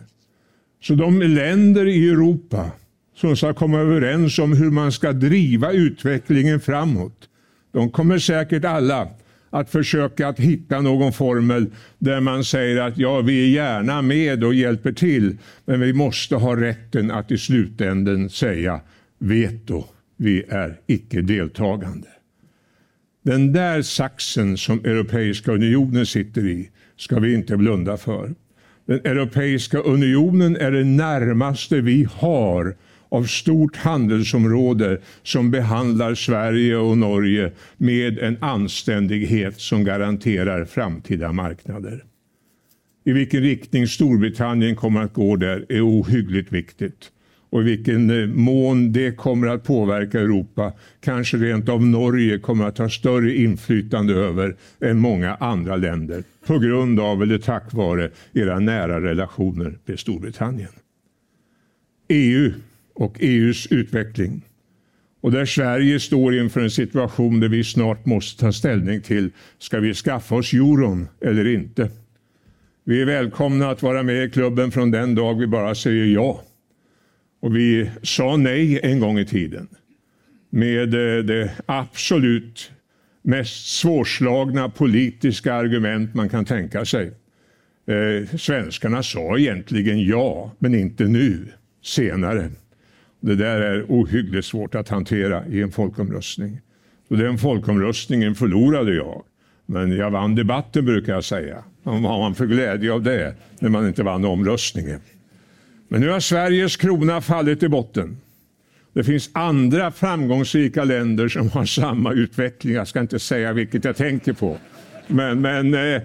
Så 0.81 0.95
de 0.95 1.21
länder 1.21 1.87
i 1.87 2.09
Europa 2.09 2.71
som 3.15 3.35
ska 3.35 3.53
komma 3.53 3.79
överens 3.79 4.39
om 4.39 4.53
hur 4.53 4.71
man 4.71 4.91
ska 4.91 5.11
driva 5.11 5.71
utvecklingen 5.71 6.59
framåt, 6.59 7.29
de 7.73 7.91
kommer 7.91 8.19
säkert 8.19 8.65
alla 8.65 9.07
att 9.51 9.69
försöka 9.69 10.27
att 10.27 10.39
hitta 10.39 10.81
någon 10.81 11.13
formel 11.13 11.71
där 11.99 12.21
man 12.21 12.43
säger 12.43 12.81
att 12.81 12.97
ja, 12.97 13.21
vi 13.21 13.43
är 13.43 13.49
gärna 13.49 14.01
med 14.01 14.43
och 14.43 14.53
hjälper 14.53 14.91
till, 14.91 15.37
men 15.65 15.79
vi 15.79 15.93
måste 15.93 16.35
ha 16.35 16.55
rätten 16.55 17.11
att 17.11 17.31
i 17.31 17.37
slutänden 17.37 18.29
säga 18.29 18.81
veto, 19.19 19.83
vi 20.17 20.43
är 20.49 20.79
icke 20.87 21.21
deltagande. 21.21 22.07
Den 23.23 23.53
där 23.53 23.81
saxen 23.81 24.57
som 24.57 24.79
Europeiska 24.79 25.51
unionen 25.51 26.05
sitter 26.05 26.47
i 26.47 26.69
ska 26.97 27.19
vi 27.19 27.33
inte 27.33 27.57
blunda 27.57 27.97
för. 27.97 28.33
Den 28.85 28.99
Europeiska 28.99 29.79
unionen 29.79 30.55
är 30.55 30.71
det 30.71 30.83
närmaste 30.83 31.81
vi 31.81 32.07
har 32.13 32.75
av 33.11 33.23
stort 33.23 33.75
handelsområde 33.75 35.01
som 35.23 35.51
behandlar 35.51 36.15
Sverige 36.15 36.77
och 36.77 36.97
Norge 36.97 37.51
med 37.77 38.19
en 38.19 38.37
anständighet 38.41 39.59
som 39.59 39.83
garanterar 39.83 40.65
framtida 40.65 41.31
marknader. 41.31 42.03
I 43.05 43.11
vilken 43.11 43.41
riktning 43.41 43.87
Storbritannien 43.87 44.75
kommer 44.75 45.01
att 45.01 45.13
gå 45.13 45.35
där 45.35 45.65
är 45.69 45.81
ohyggligt 45.81 46.51
viktigt 46.51 47.11
och 47.49 47.61
i 47.61 47.63
vilken 47.63 48.21
eh, 48.21 48.27
mån 48.27 48.91
det 48.91 49.17
kommer 49.17 49.47
att 49.47 49.63
påverka 49.63 50.19
Europa, 50.19 50.73
kanske 50.99 51.37
rent 51.37 51.69
av 51.69 51.85
Norge 51.85 52.39
kommer 52.39 52.65
att 52.65 52.77
ha 52.77 52.89
större 52.89 53.35
inflytande 53.35 54.13
över 54.13 54.55
än 54.81 54.99
många 54.99 55.35
andra 55.35 55.75
länder 55.75 56.23
på 56.47 56.59
grund 56.59 56.99
av 56.99 57.23
eller 57.23 57.37
tack 57.37 57.73
vare 57.73 58.09
era 58.33 58.59
nära 58.59 59.01
relationer 59.01 59.77
med 59.85 59.99
Storbritannien. 59.99 60.71
EU 62.09 62.51
och 63.01 63.17
EUs 63.19 63.67
utveckling. 63.67 64.41
Och 65.21 65.31
där 65.31 65.45
Sverige 65.45 65.99
står 65.99 66.35
inför 66.35 66.61
en 66.61 66.71
situation 66.71 67.39
där 67.39 67.49
vi 67.49 67.63
snart 67.63 68.05
måste 68.05 68.41
ta 68.41 68.51
ställning 68.51 69.01
till, 69.01 69.29
ska 69.57 69.79
vi 69.79 69.93
skaffa 69.93 70.35
oss 70.35 70.53
euron 70.53 71.07
eller 71.21 71.47
inte? 71.47 71.89
Vi 72.83 73.01
är 73.01 73.05
välkomna 73.05 73.69
att 73.69 73.81
vara 73.81 74.03
med 74.03 74.23
i 74.23 74.29
klubben 74.29 74.71
från 74.71 74.91
den 74.91 75.15
dag 75.15 75.39
vi 75.39 75.47
bara 75.47 75.75
säger 75.75 76.05
ja. 76.05 76.43
Och 77.39 77.55
vi 77.55 77.89
sa 78.03 78.37
nej 78.37 78.79
en 78.83 78.99
gång 78.99 79.19
i 79.19 79.25
tiden 79.25 79.67
med 80.49 80.93
eh, 80.93 81.23
det 81.23 81.51
absolut 81.65 82.71
mest 83.21 83.79
svårslagna 83.79 84.69
politiska 84.69 85.53
argument 85.53 86.13
man 86.13 86.29
kan 86.29 86.45
tänka 86.45 86.85
sig. 86.85 87.11
Eh, 87.87 88.37
svenskarna 88.37 89.03
sa 89.03 89.37
egentligen 89.37 90.05
ja, 90.05 90.51
men 90.59 90.75
inte 90.75 91.03
nu, 91.03 91.47
senare. 91.83 92.49
Det 93.21 93.35
där 93.35 93.61
är 93.61 93.85
ohyggligt 93.87 94.45
svårt 94.45 94.75
att 94.75 94.89
hantera 94.89 95.45
i 95.45 95.61
en 95.61 95.71
folkomröstning. 95.71 96.61
Och 97.07 97.17
den 97.17 97.37
folkomröstningen 97.37 98.35
förlorade 98.35 98.95
jag. 98.95 99.23
Men 99.65 99.97
jag 99.97 100.11
vann 100.11 100.35
debatten 100.35 100.85
brukar 100.85 101.13
jag 101.13 101.23
säga. 101.23 101.63
Vad 101.83 102.01
har 102.01 102.19
man 102.19 102.35
för 102.35 102.45
glädje 102.45 102.93
av 102.93 103.03
det 103.03 103.35
när 103.59 103.69
man 103.69 103.87
inte 103.87 104.03
vann 104.03 104.25
omröstningen? 104.25 104.99
Men 105.87 106.01
nu 106.01 106.09
har 106.09 106.19
Sveriges 106.19 106.77
krona 106.77 107.21
fallit 107.21 107.63
i 107.63 107.69
botten. 107.69 108.17
Det 108.93 109.03
finns 109.03 109.29
andra 109.33 109.91
framgångsrika 109.91 110.83
länder 110.83 111.27
som 111.27 111.49
har 111.49 111.65
samma 111.65 112.13
utveckling. 112.13 112.73
Jag 112.73 112.87
ska 112.87 112.99
inte 112.99 113.19
säga 113.19 113.53
vilket 113.53 113.85
jag 113.85 113.95
tänker 113.95 114.33
på. 114.33 114.57
Men, 115.07 115.41
men 115.41 115.73
eh, 115.73 115.81
eh 115.81 116.01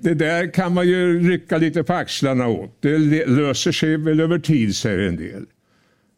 det 0.00 0.14
där 0.14 0.52
kan 0.52 0.74
man 0.74 0.88
ju 0.88 1.28
rycka 1.30 1.58
lite 1.58 1.84
på 1.84 1.92
axlarna 1.92 2.48
åt. 2.48 2.76
Det 2.80 2.98
löser 3.26 3.72
sig 3.72 3.96
väl 3.96 4.20
över 4.20 4.38
tid, 4.38 4.76
säger 4.76 4.98
en 4.98 5.16
del. 5.16 5.46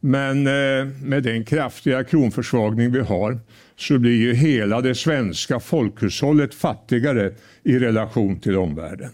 Men 0.06 0.46
eh, 0.46 0.86
med 1.02 1.22
den 1.22 1.44
kraftiga 1.44 2.04
kronförsvagning 2.04 2.92
vi 2.92 3.00
har 3.00 3.38
så 3.76 3.98
blir 3.98 4.16
ju 4.16 4.34
hela 4.34 4.80
det 4.80 4.94
svenska 4.94 5.60
folkhushållet 5.60 6.54
fattigare 6.54 7.32
i 7.62 7.78
relation 7.78 8.40
till 8.40 8.56
omvärlden. 8.56 9.10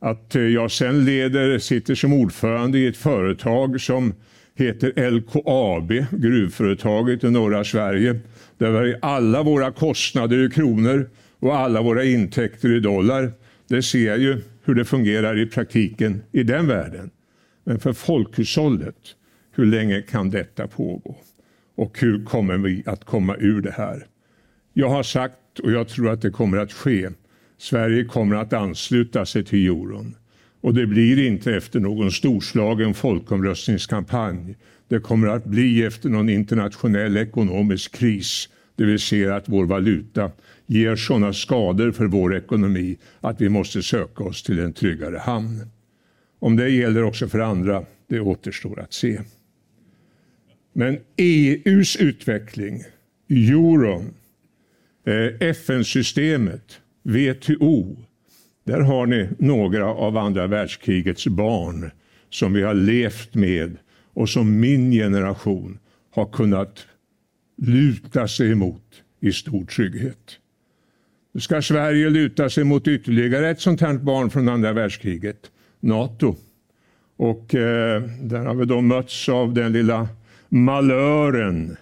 Att 0.00 0.36
eh, 0.36 0.42
jag 0.42 0.70
sen 0.70 1.04
leder, 1.04 1.58
sitter 1.58 1.94
som 1.94 2.12
ordförande 2.12 2.78
i 2.78 2.86
ett 2.86 2.96
företag 2.96 3.80
som 3.80 4.14
heter 4.54 5.10
LKAB, 5.10 5.92
gruvföretaget 6.10 7.24
i 7.24 7.30
norra 7.30 7.64
Sverige, 7.64 8.20
där 8.58 8.70
vi 8.70 8.92
har 8.92 8.98
alla 9.02 9.42
våra 9.42 9.72
kostnader 9.72 10.46
i 10.46 10.50
kronor 10.50 11.10
och 11.38 11.56
alla 11.56 11.82
våra 11.82 12.04
intäkter 12.04 12.76
i 12.76 12.80
dollar. 12.80 13.32
Det 13.68 13.82
ser 13.82 14.06
jag 14.06 14.18
ju 14.18 14.42
hur 14.64 14.74
det 14.74 14.84
fungerar 14.84 15.38
i 15.38 15.46
praktiken 15.46 16.22
i 16.32 16.42
den 16.42 16.66
världen. 16.66 17.10
Men 17.64 17.78
för 17.78 17.92
folkhushållet 17.92 18.96
hur 19.60 19.66
länge 19.66 20.02
kan 20.02 20.30
detta 20.30 20.66
pågå? 20.66 21.16
Och 21.74 22.00
hur 22.00 22.24
kommer 22.24 22.58
vi 22.58 22.82
att 22.86 23.04
komma 23.04 23.36
ur 23.36 23.62
det 23.62 23.70
här? 23.70 24.06
Jag 24.72 24.88
har 24.88 25.02
sagt, 25.02 25.58
och 25.58 25.72
jag 25.72 25.88
tror 25.88 26.10
att 26.10 26.22
det 26.22 26.30
kommer 26.30 26.58
att 26.58 26.72
ske, 26.72 27.08
Sverige 27.58 28.04
kommer 28.04 28.36
att 28.36 28.52
ansluta 28.52 29.26
sig 29.26 29.44
till 29.44 29.66
euron. 29.66 30.16
Och 30.60 30.74
det 30.74 30.86
blir 30.86 31.26
inte 31.26 31.54
efter 31.54 31.80
någon 31.80 32.10
storslagen 32.10 32.94
folkomröstningskampanj. 32.94 34.56
Det 34.88 35.00
kommer 35.00 35.28
att 35.28 35.44
bli 35.44 35.84
efter 35.84 36.08
någon 36.08 36.28
internationell 36.28 37.16
ekonomisk 37.16 37.94
kris. 37.94 38.48
Det 38.76 38.84
vill 38.84 38.98
säga 38.98 39.36
att 39.36 39.48
vår 39.48 39.64
valuta 39.64 40.30
ger 40.66 40.96
sådana 40.96 41.32
skador 41.32 41.92
för 41.92 42.06
vår 42.06 42.36
ekonomi 42.36 42.98
att 43.20 43.40
vi 43.40 43.48
måste 43.48 43.82
söka 43.82 44.24
oss 44.24 44.42
till 44.42 44.58
en 44.58 44.72
tryggare 44.72 45.18
hamn. 45.18 45.60
Om 46.38 46.56
det 46.56 46.68
gäller 46.68 47.02
också 47.02 47.28
för 47.28 47.38
andra, 47.38 47.84
det 48.08 48.20
återstår 48.20 48.80
att 48.80 48.92
se. 48.92 49.20
Men 50.72 50.98
EUs 51.16 51.96
utveckling, 51.96 52.82
euron, 53.28 54.14
eh, 55.06 55.48
FN-systemet, 55.48 56.80
WTO, 57.02 57.96
där 58.64 58.80
har 58.80 59.06
ni 59.06 59.28
några 59.38 59.86
av 59.86 60.16
andra 60.16 60.46
världskrigets 60.46 61.26
barn 61.26 61.90
som 62.30 62.52
vi 62.52 62.62
har 62.62 62.74
levt 62.74 63.34
med 63.34 63.76
och 64.14 64.28
som 64.28 64.60
min 64.60 64.90
generation 64.90 65.78
har 66.10 66.26
kunnat 66.26 66.86
luta 67.56 68.28
sig 68.28 68.52
emot 68.52 69.02
i 69.20 69.32
stor 69.32 69.64
trygghet. 69.64 70.38
Nu 71.32 71.40
ska 71.40 71.62
Sverige 71.62 72.10
luta 72.10 72.50
sig 72.50 72.64
mot 72.64 72.88
ytterligare 72.88 73.50
ett 73.50 73.60
sånt 73.60 73.80
här 73.80 73.94
barn 73.94 74.30
från 74.30 74.48
andra 74.48 74.72
världskriget, 74.72 75.50
Nato. 75.80 76.36
Och 77.16 77.54
eh, 77.54 78.02
där 78.02 78.44
har 78.44 78.54
vi 78.54 78.64
då 78.64 78.80
mötts 78.80 79.28
av 79.28 79.54
den 79.54 79.72
lilla 79.72 80.08
malören 80.50 81.76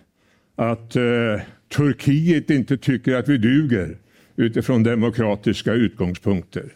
att 0.57 0.97
eh, 0.97 1.41
Turkiet 1.77 2.51
inte 2.51 2.77
tycker 2.77 3.15
att 3.15 3.29
vi 3.29 3.39
duger 3.39 3.99
utifrån 4.37 4.83
demokratiska 4.83 5.73
utgångspunkter. 5.73 6.73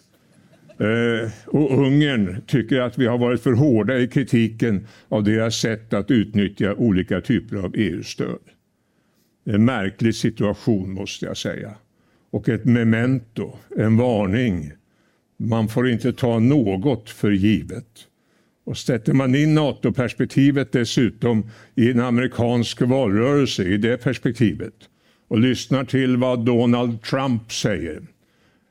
Eh, 0.79 1.31
och 1.47 1.79
Ungern 1.87 2.43
tycker 2.47 2.81
att 2.81 2.99
vi 2.99 3.07
har 3.07 3.19
varit 3.19 3.43
för 3.43 3.53
hårda 3.53 3.99
i 3.99 4.09
kritiken 4.09 4.87
av 5.09 5.25
deras 5.25 5.55
sätt 5.55 5.93
att 5.93 6.11
utnyttja 6.11 6.75
olika 6.75 7.21
typer 7.21 7.57
av 7.57 7.75
EU-stöd. 7.75 8.41
En 9.45 9.65
märklig 9.65 10.15
situation 10.15 10.93
måste 10.93 11.27
jag 11.27 11.37
säga. 11.37 11.75
Och 12.31 12.49
ett 12.49 12.65
memento, 12.65 13.57
en 13.77 13.97
varning. 13.97 14.73
Man 15.37 15.69
får 15.69 15.89
inte 15.89 16.13
ta 16.13 16.39
något 16.39 17.11
för 17.11 17.31
givet. 17.31 17.87
Och 18.65 18.79
sätter 18.79 19.13
man 19.13 19.35
in 19.35 19.55
NATO-perspektivet 19.55 20.73
dessutom 20.73 21.51
i 21.75 21.91
en 21.91 22.01
amerikansk 22.01 22.81
valrörelse 22.81 23.65
i 23.65 23.77
det 23.77 23.97
perspektivet 23.97 24.75
och 25.29 25.39
lyssnar 25.39 25.85
till 25.85 26.17
vad 26.17 26.45
Donald 26.45 27.03
Trump 27.03 27.53
säger 27.53 28.03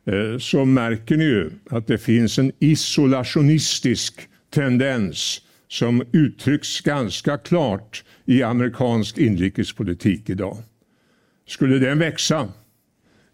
eh, 0.05 0.37
så 0.39 0.65
märker 0.65 1.17
ni 1.17 1.23
ju 1.23 1.49
att 1.69 1.87
det 1.87 1.97
finns 1.97 2.39
en 2.39 2.51
isolationistisk 2.59 4.29
tendens 4.53 5.41
som 5.67 6.03
uttrycks 6.11 6.81
ganska 6.81 7.37
klart 7.37 8.03
i 8.25 8.43
amerikansk 8.43 9.17
inrikespolitik 9.17 10.29
idag. 10.29 10.57
Skulle 11.47 11.77
den 11.77 11.99
växa, 11.99 12.49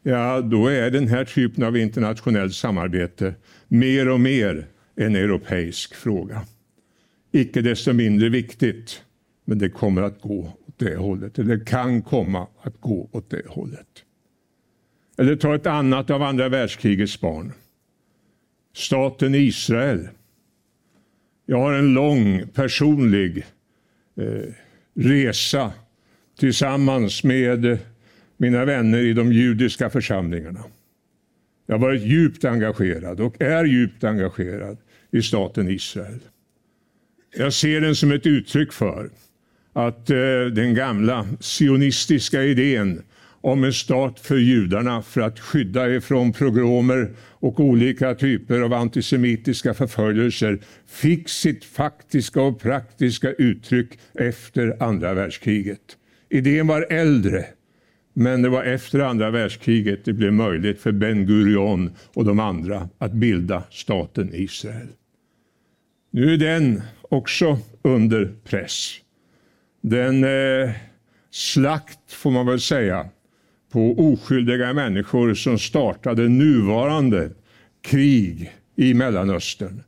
ja 0.03 0.41
då 0.41 0.67
är 0.67 0.91
den 0.91 1.07
här 1.07 1.25
typen 1.25 1.63
av 1.63 1.77
internationellt 1.77 2.53
samarbete 2.53 3.33
mer 3.67 4.09
och 4.09 4.19
mer 4.19 4.67
en 4.97 5.15
europeisk 5.15 5.95
fråga. 5.95 6.41
Icke 7.31 7.61
desto 7.61 7.93
mindre 7.93 8.29
viktigt, 8.29 9.03
men 9.45 9.59
det 9.59 9.69
kommer 9.69 10.01
att 10.01 10.21
gå 10.21 10.39
åt 10.67 10.77
det 10.77 10.95
hållet, 10.95 11.39
eller 11.39 11.65
kan 11.65 12.01
komma 12.01 12.47
att 12.61 12.81
gå 12.81 13.09
åt 13.11 13.29
det 13.29 13.47
hållet. 13.47 14.03
Eller 15.17 15.35
ta 15.35 15.55
ett 15.55 15.65
annat 15.65 16.09
av 16.09 16.21
andra 16.21 16.49
världskrigets 16.49 17.21
barn. 17.21 17.53
Staten 18.75 19.35
Israel. 19.35 20.07
Jag 21.45 21.57
har 21.57 21.73
en 21.73 21.93
lång 21.93 22.47
personlig 22.47 23.45
eh, 24.15 24.53
resa 24.93 25.71
tillsammans 26.39 27.23
med 27.23 27.79
mina 28.37 28.65
vänner 28.65 28.99
i 28.99 29.13
de 29.13 29.33
judiska 29.33 29.89
församlingarna. 29.89 30.63
Jag 31.65 31.75
har 31.75 31.79
varit 31.79 32.01
djupt 32.01 32.45
engagerad 32.45 33.19
och 33.19 33.41
är 33.41 33.65
djupt 33.65 34.03
engagerad 34.03 34.77
i 35.11 35.21
staten 35.21 35.69
Israel. 35.69 36.19
Jag 37.37 37.53
ser 37.53 37.81
den 37.81 37.95
som 37.95 38.11
ett 38.11 38.25
uttryck 38.25 38.73
för 38.73 39.09
att 39.73 40.09
eh, 40.09 40.45
den 40.53 40.73
gamla 40.73 41.27
sionistiska 41.39 42.43
idén 42.43 43.03
om 43.41 43.63
en 43.63 43.73
stat 43.73 44.19
för 44.19 44.37
judarna 44.37 45.01
för 45.01 45.21
att 45.21 45.39
skydda 45.39 45.95
ifrån 45.95 46.33
progromer 46.33 47.09
och 47.19 47.59
olika 47.59 48.15
typer 48.15 48.61
av 48.61 48.73
antisemitiska 48.73 49.73
förföljelser 49.73 50.59
fick 50.87 51.29
sitt 51.29 51.65
faktiska 51.65 52.41
och 52.41 52.59
praktiska 52.59 53.31
uttryck 53.31 53.99
efter 54.13 54.83
andra 54.83 55.13
världskriget. 55.13 55.97
Idén 56.29 56.67
var 56.67 56.87
äldre, 56.89 57.45
men 58.19 58.41
det 58.41 58.49
var 58.49 58.63
efter 58.63 58.99
andra 58.99 59.31
världskriget 59.31 60.05
det 60.05 60.13
blev 60.13 60.33
möjligt 60.33 60.81
för 60.81 60.91
Ben 60.91 61.25
Gurion 61.25 61.91
och 62.13 62.25
de 62.25 62.39
andra 62.39 62.89
att 62.97 63.11
bilda 63.11 63.63
staten 63.69 64.29
Israel. 64.33 64.87
Nu 66.11 66.33
är 66.33 66.37
den 66.37 66.81
också 67.01 67.59
under 67.81 68.33
press. 68.43 68.93
Den 69.81 70.23
eh, 70.23 70.71
slakt, 71.31 72.11
får 72.11 72.31
man 72.31 72.45
väl 72.45 72.59
säga, 72.59 73.09
på 73.71 73.99
oskyldiga 73.99 74.73
människor 74.73 75.33
som 75.33 75.59
startade 75.59 76.29
nuvarande 76.29 77.29
krig 77.81 78.51
i 78.75 78.93
Mellanöstern 78.93 79.83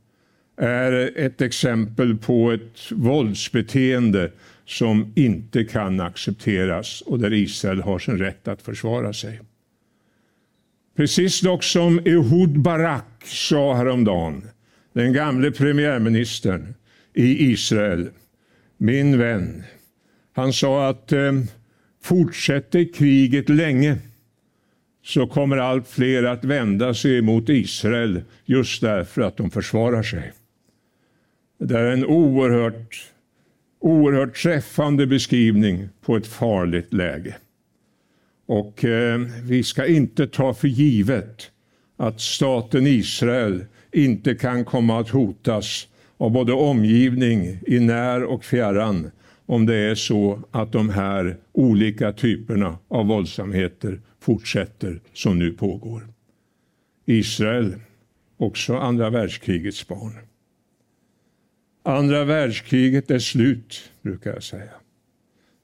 är 0.56 1.10
ett 1.16 1.40
exempel 1.40 2.16
på 2.16 2.50
ett 2.50 2.92
våldsbeteende 2.92 4.30
som 4.70 5.12
inte 5.16 5.64
kan 5.64 6.00
accepteras 6.00 7.00
och 7.00 7.18
där 7.18 7.32
Israel 7.32 7.80
har 7.80 7.98
sin 7.98 8.18
rätt 8.18 8.48
att 8.48 8.62
försvara 8.62 9.12
sig. 9.12 9.40
Precis 10.96 11.40
dock 11.40 11.64
som 11.64 11.98
Ehud 11.98 12.58
Barak 12.58 13.24
sa 13.24 13.74
häromdagen, 13.74 14.42
den 14.92 15.12
gamle 15.12 15.50
premiärministern 15.50 16.74
i 17.14 17.50
Israel, 17.50 18.10
min 18.76 19.18
vän, 19.18 19.62
han 20.32 20.52
sa 20.52 20.88
att 20.88 21.12
eh, 21.12 21.32
fortsätter 22.02 22.92
kriget 22.94 23.48
länge 23.48 23.98
så 25.04 25.26
kommer 25.26 25.56
allt 25.56 25.88
fler 25.88 26.22
att 26.22 26.44
vända 26.44 26.94
sig 26.94 27.22
mot 27.22 27.48
Israel 27.48 28.22
just 28.44 28.80
därför 28.80 29.22
att 29.22 29.36
de 29.36 29.50
försvarar 29.50 30.02
sig. 30.02 30.32
Det 31.58 31.78
är 31.78 31.84
en 31.84 32.04
oerhört, 32.04 33.10
oerhört 33.80 34.36
träffande 34.36 35.06
beskrivning 35.06 35.88
på 36.00 36.16
ett 36.16 36.26
farligt 36.26 36.92
läge. 36.92 37.36
Och 38.46 38.84
eh, 38.84 39.20
vi 39.44 39.62
ska 39.62 39.86
inte 39.86 40.26
ta 40.26 40.54
för 40.54 40.68
givet 40.68 41.50
att 41.96 42.20
staten 42.20 42.86
Israel 42.86 43.64
inte 43.92 44.34
kan 44.34 44.64
komma 44.64 45.00
att 45.00 45.08
hotas 45.08 45.88
av 46.16 46.30
både 46.30 46.52
omgivning 46.52 47.60
i 47.66 47.80
när 47.80 48.24
och 48.24 48.44
fjärran 48.44 49.10
om 49.46 49.66
det 49.66 49.76
är 49.76 49.94
så 49.94 50.42
att 50.50 50.72
de 50.72 50.88
här 50.88 51.36
olika 51.52 52.12
typerna 52.12 52.78
av 52.88 53.06
våldsamheter 53.06 54.00
fortsätter 54.20 55.00
som 55.12 55.38
nu 55.38 55.52
pågår. 55.52 56.08
Israel, 57.06 57.74
också 58.36 58.76
andra 58.76 59.10
världskrigets 59.10 59.88
barn. 59.88 60.12
Andra 61.82 62.24
världskriget 62.24 63.10
är 63.10 63.18
slut, 63.18 63.90
brukar 64.02 64.32
jag 64.32 64.42
säga. 64.42 64.70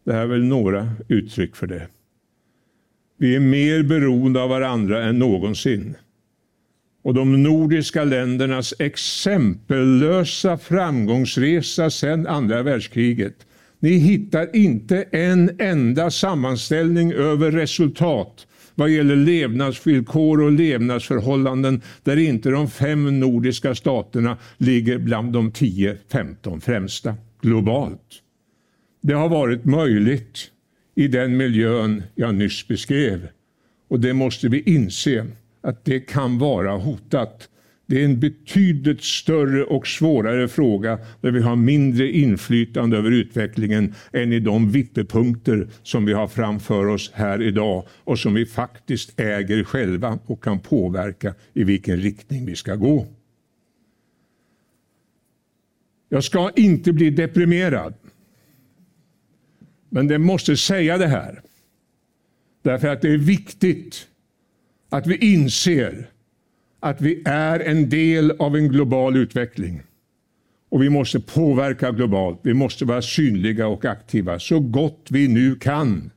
Det 0.05 0.12
här 0.12 0.22
är 0.22 0.26
väl 0.26 0.44
några 0.44 0.92
uttryck 1.09 1.57
för 1.57 1.66
det. 1.66 1.88
Vi 3.18 3.37
är 3.37 3.40
mer 3.40 3.83
beroende 3.83 4.42
av 4.42 4.48
varandra 4.48 5.05
än 5.05 5.18
någonsin. 5.18 5.94
Och 7.02 7.14
de 7.14 7.42
nordiska 7.42 8.05
ländernas 8.05 8.74
exempellösa 8.79 10.59
framgångsresa 10.59 11.90
sedan 11.90 12.26
andra 12.26 12.62
världskriget 12.62 13.46
ni 13.81 13.90
hittar 13.90 14.57
inte 14.57 15.02
en 15.02 15.61
enda 15.61 16.11
sammanställning 16.11 17.12
över 17.12 17.50
resultat 17.50 18.46
vad 18.79 18.91
gäller 18.91 19.17
levnadsvillkor 19.17 20.43
och 20.43 20.53
levnadsförhållanden 20.53 21.83
där 22.03 22.17
inte 22.17 22.51
de 22.51 22.71
fem 22.71 23.21
nordiska 23.21 23.75
staterna 23.75 24.39
ligger 24.57 24.99
bland 24.99 25.33
de 25.33 25.53
10-15 25.53 26.61
främsta 26.61 27.15
globalt. 27.41 28.23
Det 29.03 29.15
har 29.15 29.29
varit 29.29 29.65
möjligt 29.65 30.51
i 30.95 31.09
den 31.09 31.37
miljön 31.37 32.03
jag 32.15 32.35
nyss 32.35 32.69
beskrev 32.69 33.29
och 33.89 34.01
det 34.01 34.12
måste 34.12 34.49
vi 34.49 34.61
inse 34.61 35.27
att 35.61 35.85
det 35.85 36.01
kan 36.01 36.39
vara 36.39 36.77
hotat 36.77 37.49
det 37.87 38.01
är 38.01 38.05
en 38.05 38.20
betydligt 38.20 39.05
större 39.05 39.64
och 39.64 39.87
svårare 39.87 40.49
fråga 40.49 40.99
där 41.20 41.31
vi 41.31 41.40
har 41.40 41.57
mindre 41.57 42.12
inflytande 42.12 42.96
över 42.96 43.11
utvecklingen 43.11 43.94
än 44.12 44.33
i 44.33 44.40
de 44.40 44.70
vippepunkter 44.70 45.68
som 45.83 46.05
vi 46.05 46.12
har 46.12 46.29
framför 46.29 46.87
oss 46.87 47.11
här 47.14 47.42
idag 47.42 47.87
och 47.90 48.18
som 48.18 48.35
vi 48.35 48.46
faktiskt 48.46 49.20
äger 49.20 49.64
själva 49.64 50.18
och 50.27 50.42
kan 50.42 50.61
påverka 50.61 51.35
i 51.55 51.64
vilken 51.64 51.96
riktning 51.96 52.46
vi 52.46 52.57
ska 52.57 52.75
gå. 52.75 53.07
Jag 56.09 56.25
ska 56.25 56.51
inte 56.57 56.92
bli 56.92 57.11
deprimerad. 57.11 57.94
Men 59.88 60.09
det 60.09 60.18
måste 60.18 60.57
säga 60.57 60.99
det 60.99 61.07
här. 61.07 61.42
Därför 62.62 62.88
att 62.88 63.03
det 63.03 63.09
är 63.09 63.18
viktigt 63.18 64.09
att 64.90 65.07
vi 65.07 65.16
inser 65.16 66.11
att 66.88 67.01
vi 67.01 67.22
är 67.25 67.61
en 67.61 67.88
del 67.88 68.31
av 68.38 68.57
en 68.57 68.68
global 68.68 69.16
utveckling. 69.16 69.83
Och 70.68 70.83
vi 70.83 70.90
måste 70.90 71.20
påverka 71.20 71.90
globalt. 71.90 72.40
Vi 72.42 72.55
måste 72.55 72.85
vara 72.85 73.03
synliga 73.03 73.66
och 73.66 73.85
aktiva 73.85 74.38
så 74.38 74.61
gott 74.61 75.07
vi 75.11 75.29
nu 75.29 75.57
kan. 75.57 76.11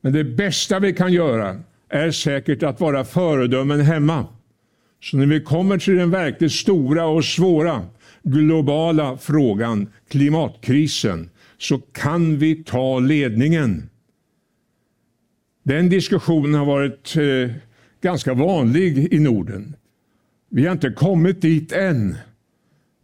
Men 0.00 0.12
det 0.12 0.24
bästa 0.24 0.78
vi 0.78 0.92
kan 0.92 1.12
göra 1.12 1.60
är 1.88 2.10
säkert 2.10 2.62
att 2.62 2.80
vara 2.80 3.04
föredömen 3.04 3.80
hemma. 3.80 4.26
Så 5.02 5.16
när 5.16 5.26
vi 5.26 5.40
kommer 5.40 5.78
till 5.78 5.96
den 5.96 6.10
verkligt 6.10 6.52
stora 6.52 7.06
och 7.06 7.24
svåra 7.24 7.86
globala 8.22 9.16
frågan, 9.16 9.88
klimatkrisen, 10.08 11.30
så 11.58 11.78
kan 11.78 12.38
vi 12.38 12.64
ta 12.64 12.98
ledningen. 12.98 13.90
Den 15.62 15.88
diskussionen 15.88 16.54
har 16.54 16.66
varit 16.66 17.16
eh, 17.16 17.56
ganska 18.02 18.34
vanlig 18.34 19.12
i 19.14 19.18
Norden. 19.18 19.76
Vi 20.50 20.66
har 20.66 20.72
inte 20.72 20.90
kommit 20.90 21.42
dit 21.42 21.72
än, 21.72 22.16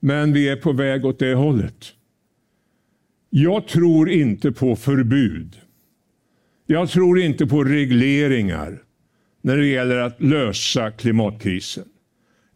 men 0.00 0.32
vi 0.32 0.48
är 0.48 0.56
på 0.56 0.72
väg 0.72 1.04
åt 1.04 1.18
det 1.18 1.34
hållet. 1.34 1.86
Jag 3.30 3.68
tror 3.68 4.10
inte 4.10 4.52
på 4.52 4.76
förbud. 4.76 5.56
Jag 6.66 6.88
tror 6.88 7.20
inte 7.20 7.46
på 7.46 7.64
regleringar 7.64 8.82
när 9.42 9.56
det 9.56 9.66
gäller 9.66 9.96
att 9.96 10.22
lösa 10.22 10.90
klimatkrisen. 10.90 11.84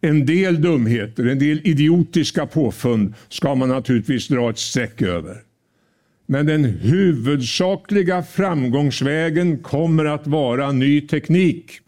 En 0.00 0.26
del 0.26 0.62
dumheter, 0.62 1.26
en 1.26 1.38
del 1.38 1.60
idiotiska 1.64 2.46
påfund 2.46 3.14
ska 3.28 3.54
man 3.54 3.68
naturligtvis 3.68 4.28
dra 4.28 4.50
ett 4.50 4.58
streck 4.58 5.02
över. 5.02 5.36
Men 6.26 6.46
den 6.46 6.64
huvudsakliga 6.64 8.22
framgångsvägen 8.22 9.58
kommer 9.58 10.04
att 10.04 10.26
vara 10.26 10.72
ny 10.72 11.00
teknik. 11.00 11.81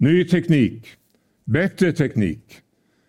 Ny 0.00 0.24
teknik, 0.24 0.86
bättre 1.44 1.92
teknik. 1.92 2.40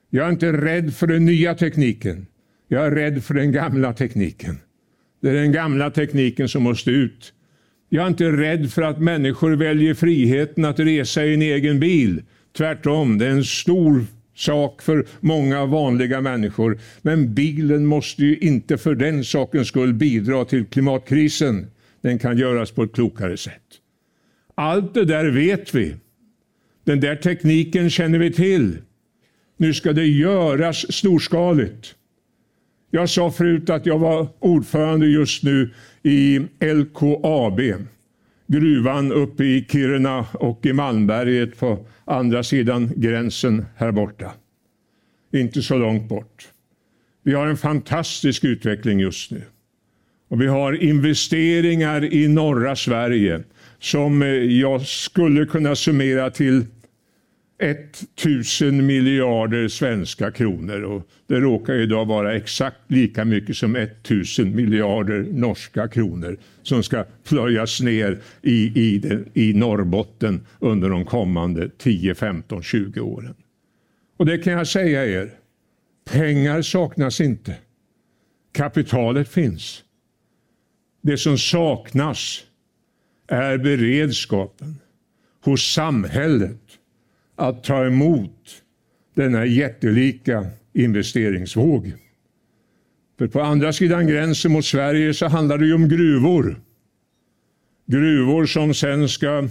Jag 0.10 0.28
är 0.28 0.32
inte 0.32 0.52
rädd 0.52 0.94
för 0.94 1.08
den 1.08 1.26
nya 1.26 1.56
tekniken. 1.56 2.28
Jag 2.68 2.86
är 2.86 2.92
rädd 2.92 3.24
för 3.24 3.34
den 3.34 3.52
gamla 3.52 3.94
tekniken. 3.94 4.58
Det 5.22 5.30
är 5.30 5.34
den 5.34 5.52
gamla 5.52 5.92
tekniken 5.92 6.50
som 6.50 6.64
måste 6.64 6.92
ut. 6.92 7.34
Jag 7.90 8.04
är 8.04 8.08
inte 8.08 8.32
rädd 8.32 8.72
för 8.72 8.82
att 8.82 9.02
människor 9.02 9.52
väljer 9.52 9.94
friheten 9.94 10.66
att 10.66 10.80
resa 10.80 11.26
i 11.26 11.34
en 11.34 11.42
egen 11.42 11.80
bil. 11.80 12.24
Tvärtom, 12.58 13.18
det 13.18 13.26
är 13.26 13.32
en 13.32 13.44
stor 13.44 14.06
sak 14.36 14.82
för 14.82 15.06
många 15.20 15.66
vanliga 15.66 16.22
människor. 16.22 16.80
Men 17.02 17.34
bilen 17.34 17.86
måste 17.86 18.26
ju 18.26 18.38
inte 18.38 18.78
för 18.78 18.96
den 18.96 19.24
sakens 19.24 19.68
skull 19.68 19.94
bidra 19.94 20.46
till 20.46 20.66
klimatkrisen. 20.66 21.68
Den 22.02 22.20
kan 22.20 22.38
göras 22.38 22.72
på 22.72 22.84
ett 22.84 22.94
klokare 22.94 23.38
sätt. 23.38 23.62
Allt 24.56 24.94
det 24.94 25.06
där 25.06 25.26
vet 25.26 25.76
vi. 25.76 25.96
Den 26.90 27.00
där 27.00 27.16
tekniken 27.16 27.90
känner 27.90 28.20
vi 28.20 28.32
till. 28.32 28.78
Nu 29.58 29.74
ska 29.74 29.94
det 29.94 30.06
göras 30.06 30.92
storskaligt. 30.94 31.96
Jag 32.92 33.10
sa 33.10 33.32
förut 33.32 33.70
att 33.70 33.86
jag 33.86 34.00
var 34.00 34.28
ordförande 34.40 35.08
just 35.08 35.44
nu 35.44 35.74
i 36.04 36.40
LKAB. 36.60 37.62
Gruvan 38.48 39.12
uppe 39.12 39.44
i 39.44 39.66
Kiruna 39.70 40.26
och 40.34 40.66
i 40.66 40.74
Malmberget 40.74 41.60
på 41.60 41.86
andra 42.06 42.44
sidan 42.44 42.92
gränsen 42.96 43.66
här 43.76 43.92
borta. 43.92 44.32
Inte 45.34 45.62
så 45.62 45.78
långt 45.78 46.10
bort. 46.10 46.50
Vi 47.24 47.34
har 47.34 47.48
en 47.48 47.58
fantastisk 47.58 48.44
utveckling 48.44 49.00
just 49.00 49.32
nu. 49.32 49.42
Och 50.30 50.42
vi 50.42 50.48
har 50.48 50.84
investeringar 50.84 52.14
i 52.14 52.28
norra 52.28 52.76
Sverige 52.76 53.44
som 53.80 54.22
eh, 54.22 54.28
jag 54.60 54.82
skulle 54.82 55.46
kunna 55.46 55.76
summera 55.76 56.30
till 56.30 56.66
1000 57.60 58.86
miljarder 58.86 59.68
svenska 59.68 60.32
kronor 60.32 60.82
och 60.82 61.10
det 61.28 61.40
råkar 61.40 61.74
idag 61.74 62.06
vara 62.06 62.36
exakt 62.36 62.78
lika 62.88 63.26
mycket 63.26 63.58
som 63.58 63.76
1000 63.76 64.56
miljarder 64.56 65.28
norska 65.32 65.88
kronor 65.88 66.38
som 66.64 66.84
ska 66.84 67.06
plöjas 67.24 67.82
ner 67.82 68.20
i, 68.42 68.82
i, 68.82 68.98
den, 68.98 69.30
i 69.34 69.54
Norrbotten 69.54 70.46
under 70.60 70.90
de 70.90 71.06
kommande 71.06 71.70
10, 71.78 72.16
15, 72.16 72.64
20 72.64 73.00
åren. 73.00 73.36
Och 74.18 74.26
det 74.26 74.38
kan 74.38 74.54
jag 74.54 74.68
säga 74.68 75.06
er, 75.06 75.34
pengar 76.12 76.62
saknas 76.62 77.22
inte. 77.22 77.56
Kapitalet 78.52 79.30
finns. 79.30 79.84
Det 81.02 81.18
som 81.18 81.38
saknas 81.38 82.44
är 83.28 83.58
beredskapen 83.58 84.76
hos 85.44 85.74
samhället 85.74 86.79
att 87.40 87.64
ta 87.64 87.86
emot 87.86 88.64
denna 89.16 89.46
jättelika 89.46 90.46
investeringsvåg. 90.74 91.94
För 93.18 93.28
på 93.28 93.42
andra 93.42 93.74
sidan 93.74 94.08
gränsen 94.08 94.52
mot 94.52 94.66
Sverige 94.66 95.14
så 95.14 95.28
handlar 95.28 95.58
det 95.58 95.66
ju 95.66 95.74
om 95.74 95.90
gruvor. 95.90 96.62
Gruvor 97.88 98.46
som 98.46 98.74
sen 98.74 99.10
ska 99.10 99.48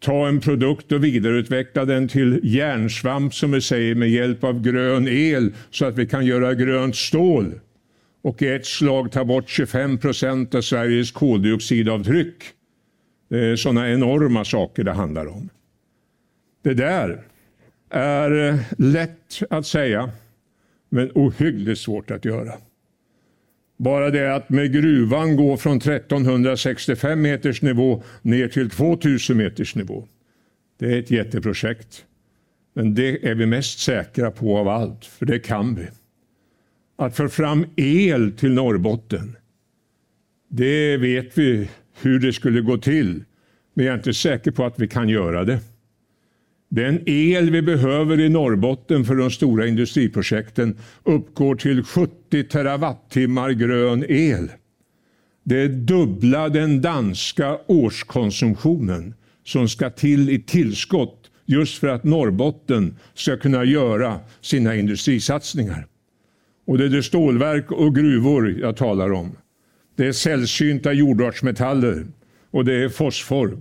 ta 0.00 0.28
en 0.28 0.40
produkt 0.40 0.92
och 0.92 1.04
vidareutveckla 1.04 1.84
den 1.84 2.08
till 2.08 2.40
järnsvamp 2.42 3.34
som 3.34 3.52
vi 3.52 3.60
säger 3.60 3.94
med 3.94 4.10
hjälp 4.10 4.44
av 4.44 4.62
grön 4.62 5.08
el 5.08 5.52
så 5.70 5.86
att 5.86 5.98
vi 5.98 6.06
kan 6.06 6.26
göra 6.26 6.54
grönt 6.54 6.96
stål 6.96 7.60
och 8.22 8.42
i 8.42 8.48
ett 8.48 8.66
slag 8.66 9.12
ta 9.12 9.24
bort 9.24 9.48
25 9.48 9.98
procent 9.98 10.54
av 10.54 10.60
Sveriges 10.60 11.12
koldioxidavtryck. 11.12 12.44
Det 13.30 13.38
är 13.38 13.56
sådana 13.56 13.90
enorma 13.90 14.44
saker 14.44 14.84
det 14.84 14.92
handlar 14.92 15.26
om. 15.26 15.48
Det 16.68 16.74
där 16.74 17.22
är 17.90 18.48
eh, 18.48 18.60
lätt 18.78 19.42
att 19.50 19.66
säga, 19.66 20.10
men 20.88 21.10
ohyggligt 21.14 21.80
svårt 21.80 22.10
att 22.10 22.24
göra. 22.24 22.52
Bara 23.76 24.10
det 24.10 24.34
att 24.34 24.50
med 24.50 24.72
gruvan 24.72 25.36
gå 25.36 25.56
från 25.56 25.76
1365 25.76 27.22
meters 27.22 27.62
nivå 27.62 28.02
ner 28.22 28.48
till 28.48 28.70
2000 28.70 29.36
meters 29.36 29.74
nivå. 29.74 30.08
Det 30.78 30.86
är 30.86 30.98
ett 30.98 31.10
jätteprojekt. 31.10 32.04
Men 32.74 32.94
det 32.94 33.28
är 33.28 33.34
vi 33.34 33.46
mest 33.46 33.78
säkra 33.78 34.30
på 34.30 34.58
av 34.58 34.68
allt, 34.68 35.04
för 35.04 35.26
det 35.26 35.38
kan 35.38 35.74
vi. 35.74 35.86
Att 36.96 37.16
få 37.16 37.28
fram 37.28 37.66
el 37.76 38.32
till 38.32 38.52
Norrbotten, 38.52 39.36
det 40.48 40.96
vet 40.96 41.38
vi 41.38 41.70
hur 42.00 42.20
det 42.20 42.32
skulle 42.32 42.60
gå 42.60 42.78
till. 42.78 43.24
Men 43.74 43.86
jag 43.86 43.92
är 43.92 43.98
inte 43.98 44.14
säker 44.14 44.50
på 44.50 44.64
att 44.64 44.78
vi 44.78 44.88
kan 44.88 45.08
göra 45.08 45.44
det. 45.44 45.60
Den 46.68 47.08
el 47.08 47.50
vi 47.50 47.62
behöver 47.62 48.20
i 48.20 48.28
Norrbotten 48.28 49.04
för 49.04 49.14
de 49.14 49.30
stora 49.30 49.66
industriprojekten 49.66 50.76
uppgår 51.04 51.54
till 51.54 51.82
70 51.82 52.44
terawattimmar 52.44 53.50
grön 53.50 54.04
el. 54.08 54.50
Det 55.44 55.62
är 55.62 55.68
dubbla 55.68 56.48
den 56.48 56.80
danska 56.80 57.58
årskonsumtionen 57.66 59.14
som 59.44 59.68
ska 59.68 59.90
till 59.90 60.30
i 60.30 60.42
tillskott 60.42 61.30
just 61.46 61.78
för 61.78 61.88
att 61.88 62.04
Norrbotten 62.04 62.96
ska 63.14 63.36
kunna 63.36 63.64
göra 63.64 64.20
sina 64.40 64.76
industrisatsningar. 64.76 65.86
Och 66.66 66.78
det 66.78 66.84
är 66.84 66.88
det 66.88 67.02
stålverk 67.02 67.72
och 67.72 67.94
gruvor 67.94 68.58
jag 68.60 68.76
talar 68.76 69.12
om. 69.12 69.36
Det 69.96 70.06
är 70.06 70.12
sällsynta 70.12 70.92
jordartsmetaller 70.92 72.06
och 72.50 72.64
det 72.64 72.74
är 72.74 72.88
fosfor 72.88 73.58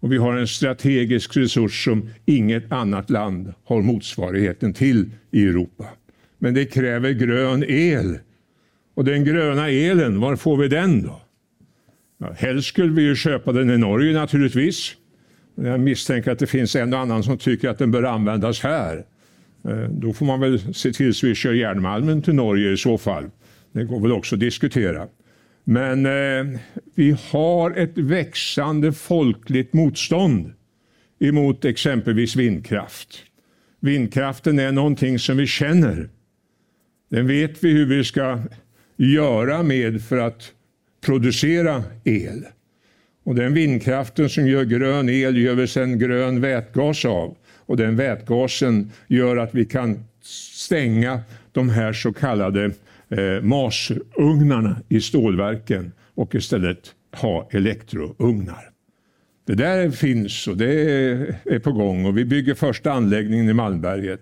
och 0.00 0.12
vi 0.12 0.16
har 0.16 0.36
en 0.36 0.48
strategisk 0.48 1.36
resurs 1.36 1.84
som 1.84 2.10
inget 2.26 2.72
annat 2.72 3.10
land 3.10 3.54
har 3.64 3.82
motsvarigheten 3.82 4.72
till 4.72 5.10
i 5.30 5.46
Europa. 5.46 5.84
Men 6.38 6.54
det 6.54 6.64
kräver 6.64 7.10
grön 7.10 7.64
el. 7.68 8.18
Och 8.94 9.04
den 9.04 9.24
gröna 9.24 9.70
elen, 9.70 10.20
var 10.20 10.36
får 10.36 10.56
vi 10.56 10.68
den 10.68 11.02
då? 11.02 11.20
Ja, 12.18 12.32
helst 12.38 12.68
skulle 12.68 12.92
vi 12.92 13.02
ju 13.02 13.14
köpa 13.14 13.52
den 13.52 13.70
i 13.70 13.78
Norge 13.78 14.12
naturligtvis. 14.12 14.94
Jag 15.54 15.80
misstänker 15.80 16.30
att 16.30 16.38
det 16.38 16.46
finns 16.46 16.76
en 16.76 16.92
och 16.92 16.98
annan 16.98 17.22
som 17.22 17.38
tycker 17.38 17.68
att 17.68 17.78
den 17.78 17.90
bör 17.90 18.02
användas 18.02 18.60
här. 18.60 19.04
Eh, 19.64 19.88
då 19.90 20.12
får 20.12 20.26
man 20.26 20.40
väl 20.40 20.74
se 20.74 20.92
till 20.92 21.14
så 21.14 21.26
vi 21.26 21.34
kör 21.34 21.52
järnmalmen 21.52 22.22
till 22.22 22.34
Norge 22.34 22.72
i 22.72 22.76
så 22.76 22.98
fall. 22.98 23.24
Det 23.72 23.84
går 23.84 24.00
väl 24.00 24.12
också 24.12 24.34
att 24.34 24.40
diskutera. 24.40 25.06
Men 25.70 26.06
eh, 26.06 26.58
vi 26.94 27.16
har 27.30 27.70
ett 27.70 27.98
växande 27.98 28.92
folkligt 28.92 29.72
motstånd 29.72 30.52
emot 31.18 31.64
exempelvis 31.64 32.36
vindkraft. 32.36 33.18
Vindkraften 33.80 34.58
är 34.58 34.72
någonting 34.72 35.18
som 35.18 35.36
vi 35.36 35.46
känner. 35.46 36.08
Den 37.10 37.26
vet 37.26 37.64
vi 37.64 37.70
hur 37.70 37.86
vi 37.86 38.04
ska 38.04 38.42
göra 38.96 39.62
med 39.62 40.02
för 40.02 40.18
att 40.18 40.52
producera 41.00 41.84
el. 42.04 42.44
Och 43.24 43.34
den 43.34 43.54
vindkraften 43.54 44.28
som 44.28 44.46
gör 44.46 44.64
grön 44.64 45.08
el 45.08 45.36
gör 45.36 45.54
vi 45.54 45.66
sedan 45.66 45.98
grön 45.98 46.40
vätgas 46.40 47.04
av. 47.04 47.36
Och 47.56 47.76
den 47.76 47.96
vätgasen 47.96 48.92
gör 49.06 49.36
att 49.36 49.54
vi 49.54 49.64
kan 49.64 50.04
stänga 50.54 51.20
de 51.52 51.68
här 51.68 51.92
så 51.92 52.12
kallade 52.12 52.70
eh, 53.10 53.42
masugnarna 53.42 54.76
i 54.88 55.00
stålverken 55.00 55.92
och 56.14 56.34
istället 56.34 56.94
ha 57.12 57.48
elektrougnar. 57.52 58.70
Det 59.46 59.54
där 59.54 59.90
finns 59.90 60.48
och 60.48 60.56
det 60.56 60.72
är 61.44 61.58
på 61.58 61.72
gång 61.72 62.04
och 62.06 62.18
vi 62.18 62.24
bygger 62.24 62.54
första 62.54 62.92
anläggningen 62.92 63.48
i 63.48 63.52
Malmberget. 63.52 64.20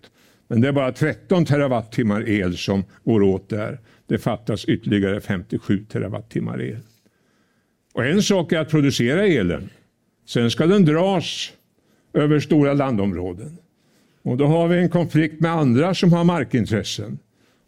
Men 0.48 0.60
det 0.60 0.68
är 0.68 0.72
bara 0.72 0.92
13 0.92 1.44
terawattimmar 1.44 2.28
el 2.28 2.56
som 2.56 2.84
går 3.04 3.22
åt 3.22 3.48
där. 3.48 3.80
Det 4.06 4.18
fattas 4.18 4.64
ytterligare 4.64 5.20
57 5.20 5.84
terawattimmar 5.84 6.62
el. 6.62 6.78
Och 7.94 8.06
en 8.06 8.22
sak 8.22 8.52
är 8.52 8.58
att 8.58 8.70
producera 8.70 9.26
elen. 9.26 9.70
Sen 10.26 10.50
ska 10.50 10.66
den 10.66 10.84
dras 10.84 11.52
över 12.14 12.40
stora 12.40 12.72
landområden. 12.72 13.58
Och 14.22 14.36
då 14.36 14.46
har 14.46 14.68
vi 14.68 14.78
en 14.78 14.90
konflikt 14.90 15.40
med 15.40 15.50
andra 15.50 15.94
som 15.94 16.12
har 16.12 16.24
markintressen. 16.24 17.18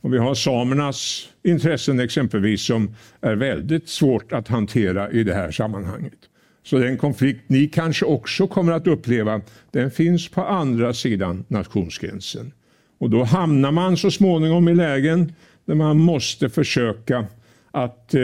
Och 0.00 0.14
vi 0.14 0.18
har 0.18 0.34
samernas 0.34 1.28
intressen 1.42 2.00
exempelvis 2.00 2.62
som 2.62 2.94
är 3.20 3.34
väldigt 3.34 3.88
svårt 3.88 4.32
att 4.32 4.48
hantera 4.48 5.10
i 5.10 5.24
det 5.24 5.34
här 5.34 5.50
sammanhanget. 5.50 6.18
Så 6.62 6.78
den 6.78 6.98
konflikt 6.98 7.40
ni 7.46 7.68
kanske 7.68 8.04
också 8.04 8.46
kommer 8.46 8.72
att 8.72 8.86
uppleva, 8.86 9.40
den 9.70 9.90
finns 9.90 10.28
på 10.28 10.44
andra 10.44 10.94
sidan 10.94 11.44
nationsgränsen. 11.48 12.52
Och 12.98 13.10
då 13.10 13.24
hamnar 13.24 13.72
man 13.72 13.96
så 13.96 14.10
småningom 14.10 14.68
i 14.68 14.74
lägen 14.74 15.32
där 15.64 15.74
man 15.74 15.98
måste 15.98 16.48
försöka 16.48 17.26
att 17.70 18.14
eh, 18.14 18.20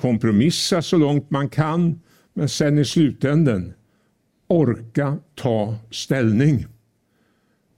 kompromissa 0.00 0.82
så 0.82 0.96
långt 0.96 1.30
man 1.30 1.48
kan, 1.48 2.00
men 2.34 2.48
sen 2.48 2.78
i 2.78 2.84
slutänden 2.84 3.72
orka 4.48 5.18
ta 5.34 5.76
ställning. 5.90 6.66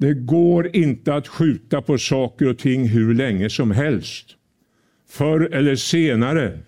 Det 0.04 0.14
går 0.14 0.76
inte 0.76 1.14
att 1.14 1.28
skjuta 1.28 1.82
på 1.82 1.98
saker 1.98 2.48
och 2.48 2.58
ting 2.58 2.88
hur 2.88 3.14
länge 3.14 3.50
som 3.50 3.70
helst. 3.70 4.26
Förr 5.08 5.54
eller 5.54 5.76
senare 5.76 6.58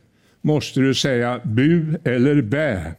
måste 0.43 0.81
du 0.81 0.95
säga 0.95 1.41
bu 1.45 1.99
eller 2.05 2.43
bä. 2.43 2.95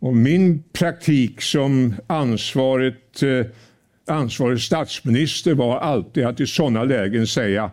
Och 0.00 0.16
min 0.16 0.62
praktik 0.72 1.42
som 1.42 1.94
ansvarigt, 2.06 3.22
eh, 3.22 3.46
ansvarig 4.06 4.60
statsminister 4.60 5.54
var 5.54 5.78
alltid 5.78 6.24
att 6.24 6.40
i 6.40 6.46
sådana 6.46 6.84
lägen 6.84 7.26
säga 7.26 7.70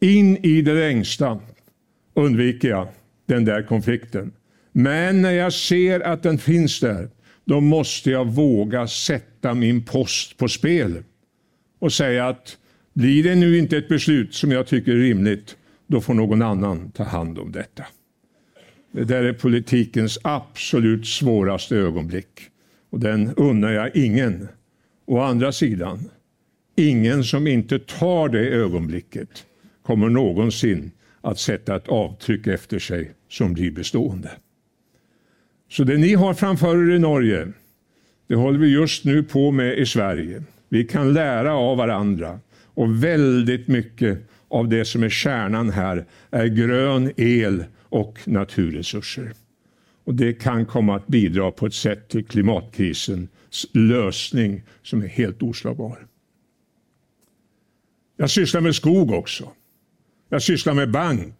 in 0.00 0.36
i 0.36 0.62
det 0.62 0.74
längsta 0.74 1.40
undviker 2.14 2.68
jag 2.68 2.88
den 3.26 3.44
där 3.44 3.62
konflikten. 3.62 4.32
Men 4.72 5.22
när 5.22 5.32
jag 5.32 5.52
ser 5.52 6.00
att 6.00 6.22
den 6.22 6.38
finns 6.38 6.80
där, 6.80 7.08
då 7.48 7.60
måste 7.60 8.10
jag 8.10 8.24
våga 8.24 8.86
sätta 8.86 9.54
min 9.54 9.84
post 9.84 10.36
på 10.36 10.48
spel 10.48 11.02
och 11.78 11.92
säga 11.92 12.28
att 12.28 12.58
blir 12.92 13.22
det 13.22 13.34
nu 13.34 13.58
inte 13.58 13.76
ett 13.76 13.88
beslut 13.88 14.34
som 14.34 14.52
jag 14.52 14.66
tycker 14.66 14.92
är 14.92 14.96
rimligt, 14.96 15.56
då 15.86 16.00
får 16.00 16.14
någon 16.14 16.42
annan 16.42 16.90
ta 16.90 17.04
hand 17.04 17.38
om 17.38 17.52
detta. 17.52 17.86
Det 18.92 19.04
där 19.04 19.24
är 19.24 19.32
politikens 19.32 20.18
absolut 20.22 21.06
svåraste 21.06 21.76
ögonblick 21.76 22.40
och 22.90 23.00
den 23.00 23.34
unnar 23.34 23.72
jag 23.72 23.96
ingen. 23.96 24.48
Å 25.06 25.20
andra 25.20 25.52
sidan, 25.52 26.10
ingen 26.76 27.24
som 27.24 27.46
inte 27.46 27.78
tar 27.78 28.28
det 28.28 28.48
ögonblicket 28.48 29.46
kommer 29.82 30.08
någonsin 30.08 30.90
att 31.20 31.38
sätta 31.38 31.76
ett 31.76 31.88
avtryck 31.88 32.46
efter 32.46 32.78
sig 32.78 33.12
som 33.28 33.54
blir 33.54 33.70
bestående. 33.70 34.30
Så 35.68 35.84
det 35.84 35.96
ni 35.96 36.14
har 36.14 36.34
framför 36.34 36.90
er 36.90 36.94
i 36.94 36.98
Norge, 36.98 37.52
det 38.26 38.34
håller 38.34 38.58
vi 38.58 38.68
just 38.68 39.04
nu 39.04 39.22
på 39.22 39.50
med 39.50 39.78
i 39.78 39.86
Sverige. 39.86 40.42
Vi 40.68 40.84
kan 40.84 41.12
lära 41.12 41.54
av 41.54 41.76
varandra 41.76 42.40
och 42.64 43.04
väldigt 43.04 43.68
mycket 43.68 44.18
av 44.48 44.68
det 44.68 44.84
som 44.84 45.02
är 45.02 45.08
kärnan 45.08 45.70
här 45.70 46.04
är 46.30 46.46
grön 46.46 47.12
el 47.16 47.64
och 47.82 48.18
naturresurser. 48.24 49.32
Och 50.04 50.14
Det 50.14 50.32
kan 50.32 50.66
komma 50.66 50.96
att 50.96 51.06
bidra 51.06 51.50
på 51.50 51.66
ett 51.66 51.74
sätt 51.74 52.08
till 52.08 52.24
klimatkrisens 52.24 53.30
lösning 53.72 54.62
som 54.82 55.02
är 55.02 55.06
helt 55.06 55.42
oslagbar. 55.42 56.06
Jag 58.16 58.30
sysslar 58.30 58.60
med 58.60 58.74
skog 58.74 59.10
också. 59.10 59.52
Jag 60.28 60.42
sysslar 60.42 60.74
med 60.74 60.90
bank. 60.90 61.36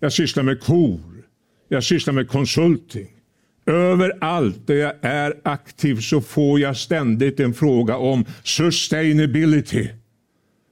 Jag 0.00 0.12
sysslar 0.12 0.42
med 0.42 0.60
kor. 0.60 1.28
Jag 1.68 1.84
sysslar 1.84 2.14
med 2.14 2.28
konsulting. 2.28 3.13
Överallt 3.66 4.66
där 4.66 4.74
jag 4.74 4.92
är 5.00 5.34
aktiv 5.42 6.00
så 6.00 6.20
får 6.20 6.60
jag 6.60 6.76
ständigt 6.76 7.40
en 7.40 7.54
fråga 7.54 7.96
om 7.96 8.24
sustainability. 8.42 9.88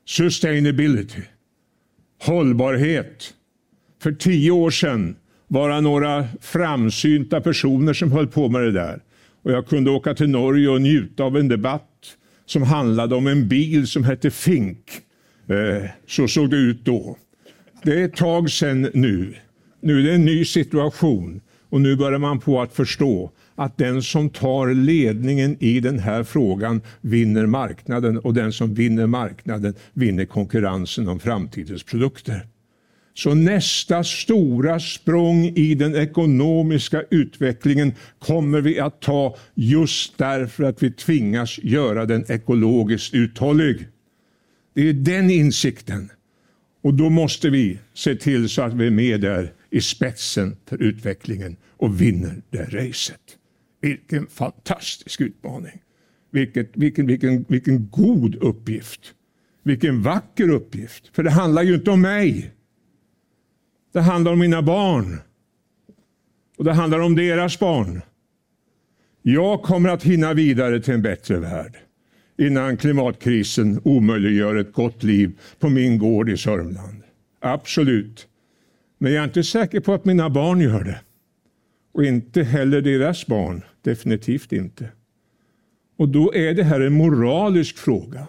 Sustainability. 0.07 1.23
Hållbarhet. 2.23 3.35
För 4.03 4.13
tio 4.13 4.51
år 4.51 4.71
sedan 4.71 5.17
var 5.49 5.71
det 5.71 5.81
några 5.81 6.29
framsynta 6.41 7.41
personer 7.41 7.93
som 7.93 8.13
höll 8.13 8.27
på 8.27 8.49
med 8.49 8.63
det 8.63 8.73
där. 8.73 9.01
Och 9.43 9.53
jag 9.53 9.67
kunde 9.67 9.91
åka 9.91 10.15
till 10.15 10.31
Norge 10.31 10.69
och 10.69 10.83
njuta 10.83 11.25
av 11.25 11.37
en 11.37 11.49
debatt 11.49 12.17
som 12.47 12.63
handlade 12.63 13.15
om 13.15 13.27
en 13.27 13.49
bil 13.49 13.87
som 13.87 14.05
hette 14.05 14.31
Fink. 14.31 14.91
Eh, 15.47 15.91
så 16.07 16.29
såg 16.29 16.51
det 16.51 16.57
ut 16.57 16.85
då. 16.85 17.17
Det 17.83 18.01
är 18.01 18.05
ett 18.05 18.17
tag 18.17 18.51
sedan 18.51 18.91
nu. 18.95 19.35
Nu 19.81 20.01
är 20.01 20.03
det 20.03 20.15
en 20.15 20.25
ny 20.25 20.45
situation 20.45 21.41
och 21.73 21.81
nu 21.81 21.97
börjar 21.97 22.19
man 22.19 22.39
på 22.39 22.63
att 22.63 22.73
förstå 22.73 23.31
att 23.55 23.79
den 23.79 24.03
som 24.03 24.31
tar 24.31 24.75
ledningen 24.75 25.57
i 25.61 25.81
den 25.81 25.99
här 25.99 26.25
frågan 26.25 26.81
vinner 27.01 27.47
marknaden 27.47 28.19
och 28.19 28.35
den 28.35 28.53
som 28.53 28.75
vinner 28.75 29.07
marknaden 29.07 29.75
vinner 29.93 30.25
konkurrensen 30.25 31.09
om 31.09 31.21
framtidens 31.21 31.83
produkter. 31.83 32.47
Så 33.15 33.35
nästa 33.35 34.05
stora 34.05 34.81
språng 34.81 35.45
i 35.45 35.75
den 35.75 35.97
ekonomiska 35.97 37.03
utvecklingen 37.11 37.95
kommer 38.19 38.61
vi 38.61 38.81
att 38.81 39.01
ta 39.01 39.37
just 39.55 40.19
därför 40.19 40.65
att 40.65 40.83
vi 40.83 40.91
tvingas 40.91 41.59
göra 41.59 42.07
den 42.07 42.25
ekologiskt 42.29 43.15
uthållig. 43.15 43.87
Det 44.75 44.89
är 44.89 44.93
den 44.93 45.31
insikten. 45.31 46.11
Och 46.83 46.95
då 46.95 47.11
måste 47.11 47.51
vi 47.51 47.79
se 47.95 48.15
till 48.15 48.49
så 48.49 48.63
att 48.63 48.75
vi 48.75 48.87
är 48.87 48.91
med 48.91 49.21
där 49.21 49.53
i 49.73 49.81
spetsen 49.81 50.57
för 50.67 50.83
utvecklingen 50.83 51.57
och 51.77 52.01
vinner 52.01 52.43
det 52.51 52.65
racet. 52.65 53.39
Vilken 53.81 54.27
fantastisk 54.27 55.21
utmaning. 55.21 55.83
Vilket, 56.31 56.77
vilken, 56.77 57.07
vilken, 57.07 57.45
vilken 57.49 57.89
god 57.91 58.35
uppgift. 58.35 59.15
Vilken 59.63 60.03
vacker 60.03 60.49
uppgift. 60.49 61.11
För 61.13 61.23
det 61.23 61.31
handlar 61.31 61.63
ju 61.63 61.75
inte 61.75 61.91
om 61.91 62.01
mig. 62.01 62.53
Det 63.93 64.01
handlar 64.01 64.33
om 64.33 64.39
mina 64.39 64.63
barn. 64.63 65.19
Och 66.57 66.65
det 66.65 66.73
handlar 66.73 66.99
om 66.99 67.15
deras 67.15 67.59
barn. 67.59 68.03
Jag 69.23 69.63
kommer 69.63 69.89
att 69.89 70.03
hinna 70.03 70.35
vidare 70.35 70.81
till 70.81 70.95
en 70.95 71.03
bättre 71.03 71.39
värld 71.39 71.77
innan 72.39 72.77
klimatkrisen 72.77 73.81
omöjliggör 73.85 74.57
ett 74.57 74.73
gott 74.73 75.03
liv 75.03 75.39
på 75.59 75.69
min 75.69 75.99
gård 75.99 76.31
i 76.31 76.37
Sörmland. 76.37 77.03
Absolut. 77.41 78.29
Men 79.03 79.13
jag 79.13 79.21
är 79.21 79.25
inte 79.25 79.43
säker 79.43 79.81
på 79.81 79.95
att 79.95 80.05
mina 80.05 80.31
barn 80.31 80.61
gör 80.61 80.85
det. 80.85 81.01
Och 81.93 82.05
inte 82.05 82.43
heller 82.43 82.83
deras 82.83 83.27
barn. 83.27 83.63
Definitivt 83.85 84.53
inte. 84.53 84.89
Och 85.99 86.09
då 86.09 86.35
är 86.35 86.55
det 86.55 86.65
här 86.65 86.81
en 86.81 86.93
moralisk 86.93 87.79
fråga. 87.79 88.27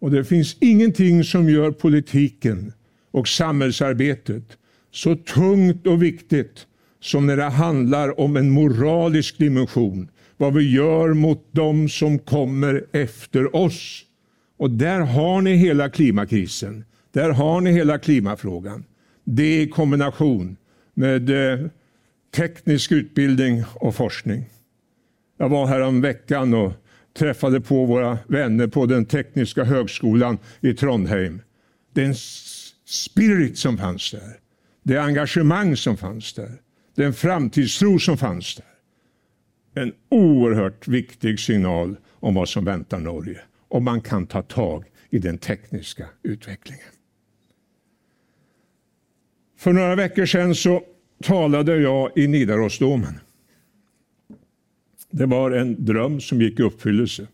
Och 0.00 0.10
det 0.10 0.24
finns 0.24 0.56
ingenting 0.60 1.24
som 1.24 1.48
gör 1.48 1.70
politiken 1.70 2.72
och 3.10 3.28
samhällsarbetet 3.28 4.58
så 4.90 5.16
tungt 5.16 5.86
och 5.86 6.02
viktigt 6.02 6.66
som 7.00 7.26
när 7.26 7.36
det 7.36 7.44
handlar 7.44 8.20
om 8.20 8.36
en 8.36 8.50
moralisk 8.50 9.38
dimension. 9.38 10.08
Vad 10.36 10.54
vi 10.54 10.72
gör 10.72 11.14
mot 11.14 11.52
dem 11.52 11.88
som 11.88 12.18
kommer 12.18 12.84
efter 12.92 13.56
oss. 13.56 14.04
Och 14.56 14.70
där 14.70 15.00
har 15.00 15.42
ni 15.42 15.54
hela 15.54 15.90
klimakrisen. 15.90 16.84
Där 17.12 17.30
har 17.30 17.60
ni 17.60 17.72
hela 17.72 17.98
klimafrågan. 17.98 18.84
Det 19.24 19.62
i 19.62 19.68
kombination 19.68 20.56
med 20.94 21.30
eh, 21.30 21.66
teknisk 22.34 22.92
utbildning 22.92 23.64
och 23.74 23.94
forskning. 23.94 24.44
Jag 25.38 25.48
var 25.48 25.66
här 25.66 25.80
om 25.80 26.00
veckan 26.00 26.54
och 26.54 26.72
träffade 27.18 27.60
på 27.60 27.84
våra 27.84 28.18
vänner 28.26 28.66
på 28.66 28.86
den 28.86 29.04
tekniska 29.04 29.64
högskolan 29.64 30.38
i 30.60 30.74
Trondheim. 30.74 31.42
Den 31.92 32.14
spirit 32.84 33.58
som 33.58 33.78
fanns 33.78 34.10
där 34.10 34.40
det 34.82 34.96
engagemang 34.96 35.76
som 35.76 35.96
fanns 35.96 36.32
där, 36.32 36.52
den 36.94 37.12
framtidstro 37.12 37.98
som 37.98 38.18
fanns 38.18 38.56
där. 38.56 38.64
En 39.82 39.92
oerhört 40.08 40.88
viktig 40.88 41.40
signal 41.40 41.96
om 42.10 42.34
vad 42.34 42.48
som 42.48 42.64
väntar 42.64 42.98
Norge. 42.98 43.40
om 43.68 43.84
man 43.84 44.00
kan 44.00 44.26
ta 44.26 44.42
tag 44.42 44.84
i 45.10 45.18
den 45.18 45.38
tekniska 45.38 46.06
utvecklingen. 46.22 46.84
För 49.60 49.72
några 49.72 49.94
veckor 49.94 50.26
sedan 50.26 50.54
så 50.54 50.82
talade 51.22 51.76
jag 51.76 52.18
i 52.18 52.26
Nidarosdomen. 52.26 53.20
Det 55.10 55.26
var 55.26 55.50
en 55.50 55.84
dröm 55.84 56.20
som 56.20 56.42
gick 56.42 56.60
i 56.60 56.62
uppfyllelse. 56.62 57.26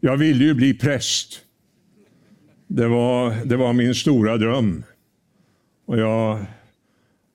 Jag 0.00 0.16
ville 0.16 0.44
ju 0.44 0.54
bli 0.54 0.74
präst. 0.74 1.40
Det 2.66 2.88
var, 2.88 3.44
det 3.44 3.56
var 3.56 3.72
min 3.72 3.94
stora 3.94 4.36
dröm. 4.36 4.84
Och 5.86 5.98
jag 5.98 6.44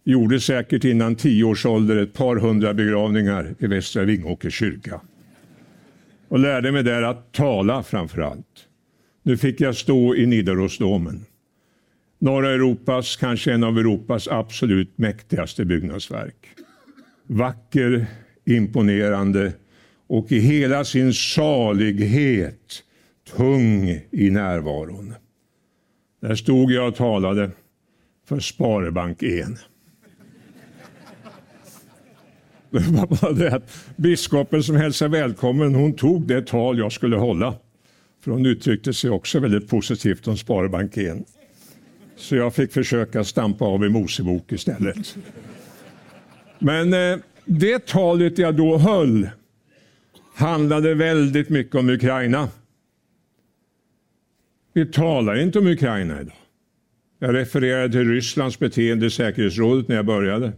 gjorde 0.03 0.39
säkert 0.39 0.83
innan 0.83 1.15
tio 1.15 1.43
års 1.43 1.65
ålder 1.65 1.97
ett 1.97 2.13
par 2.13 2.35
hundra 2.35 2.73
begravningar 2.73 3.55
i 3.59 3.67
Västra 3.67 4.03
Vingåkers 4.03 4.53
kyrka. 4.53 5.01
Och 6.27 6.39
lärde 6.39 6.71
mig 6.71 6.83
där 6.83 7.01
att 7.01 7.31
tala 7.31 7.83
framför 7.83 8.21
allt. 8.21 8.67
Nu 9.23 9.37
fick 9.37 9.61
jag 9.61 9.75
stå 9.75 10.15
i 10.15 10.25
Nidarosdomen. 10.25 11.25
Norra 12.19 12.49
Europas, 12.49 13.15
kanske 13.15 13.53
en 13.53 13.63
av 13.63 13.77
Europas 13.77 14.27
absolut 14.27 14.97
mäktigaste 14.97 15.65
byggnadsverk. 15.65 16.47
Vacker, 17.27 18.05
imponerande 18.45 19.53
och 20.07 20.31
i 20.31 20.39
hela 20.39 20.85
sin 20.85 21.13
salighet 21.13 22.83
tung 23.35 23.89
i 24.11 24.29
närvaron. 24.29 25.13
Där 26.21 26.35
stod 26.35 26.71
jag 26.71 26.87
och 26.87 26.95
talade 26.95 27.51
för 28.27 28.39
Sparbank 28.39 29.23
1. 29.23 29.47
Det 32.69 32.79
var 32.79 33.07
bara 33.21 33.33
det 33.33 33.55
att 33.55 33.85
biskopen 33.95 34.63
som 34.63 34.75
hälsade 34.75 35.11
välkommen, 35.11 35.75
hon 35.75 35.93
tog 35.93 36.27
det 36.27 36.47
tal 36.47 36.77
jag 36.77 36.91
skulle 36.91 37.15
hålla. 37.15 37.55
För 38.23 38.31
hon 38.31 38.45
uttryckte 38.45 38.93
sig 38.93 39.09
också 39.09 39.39
väldigt 39.39 39.69
positivt 39.69 40.27
om 40.27 40.37
Sparbank 40.37 40.97
1. 40.97 41.36
Så 42.17 42.35
jag 42.35 42.55
fick 42.55 42.71
försöka 42.71 43.23
stampa 43.23 43.65
av 43.65 43.85
i 43.85 43.89
Mosebok 43.89 44.51
istället. 44.51 45.17
Men 46.59 46.93
eh, 46.93 47.19
det 47.45 47.85
talet 47.85 48.37
jag 48.37 48.55
då 48.55 48.77
höll 48.77 49.29
handlade 50.35 50.93
väldigt 50.93 51.49
mycket 51.49 51.75
om 51.75 51.89
Ukraina. 51.89 52.49
Vi 54.73 54.85
talar 54.85 55.35
inte 55.35 55.59
om 55.59 55.67
Ukraina 55.67 56.21
idag. 56.21 56.33
Jag 57.19 57.35
refererade 57.35 57.91
till 57.91 58.11
Rysslands 58.11 58.59
beteende 58.59 59.05
i 59.05 59.09
säkerhetsrådet 59.09 59.87
när 59.87 59.95
jag 59.95 60.05
började. 60.05 60.51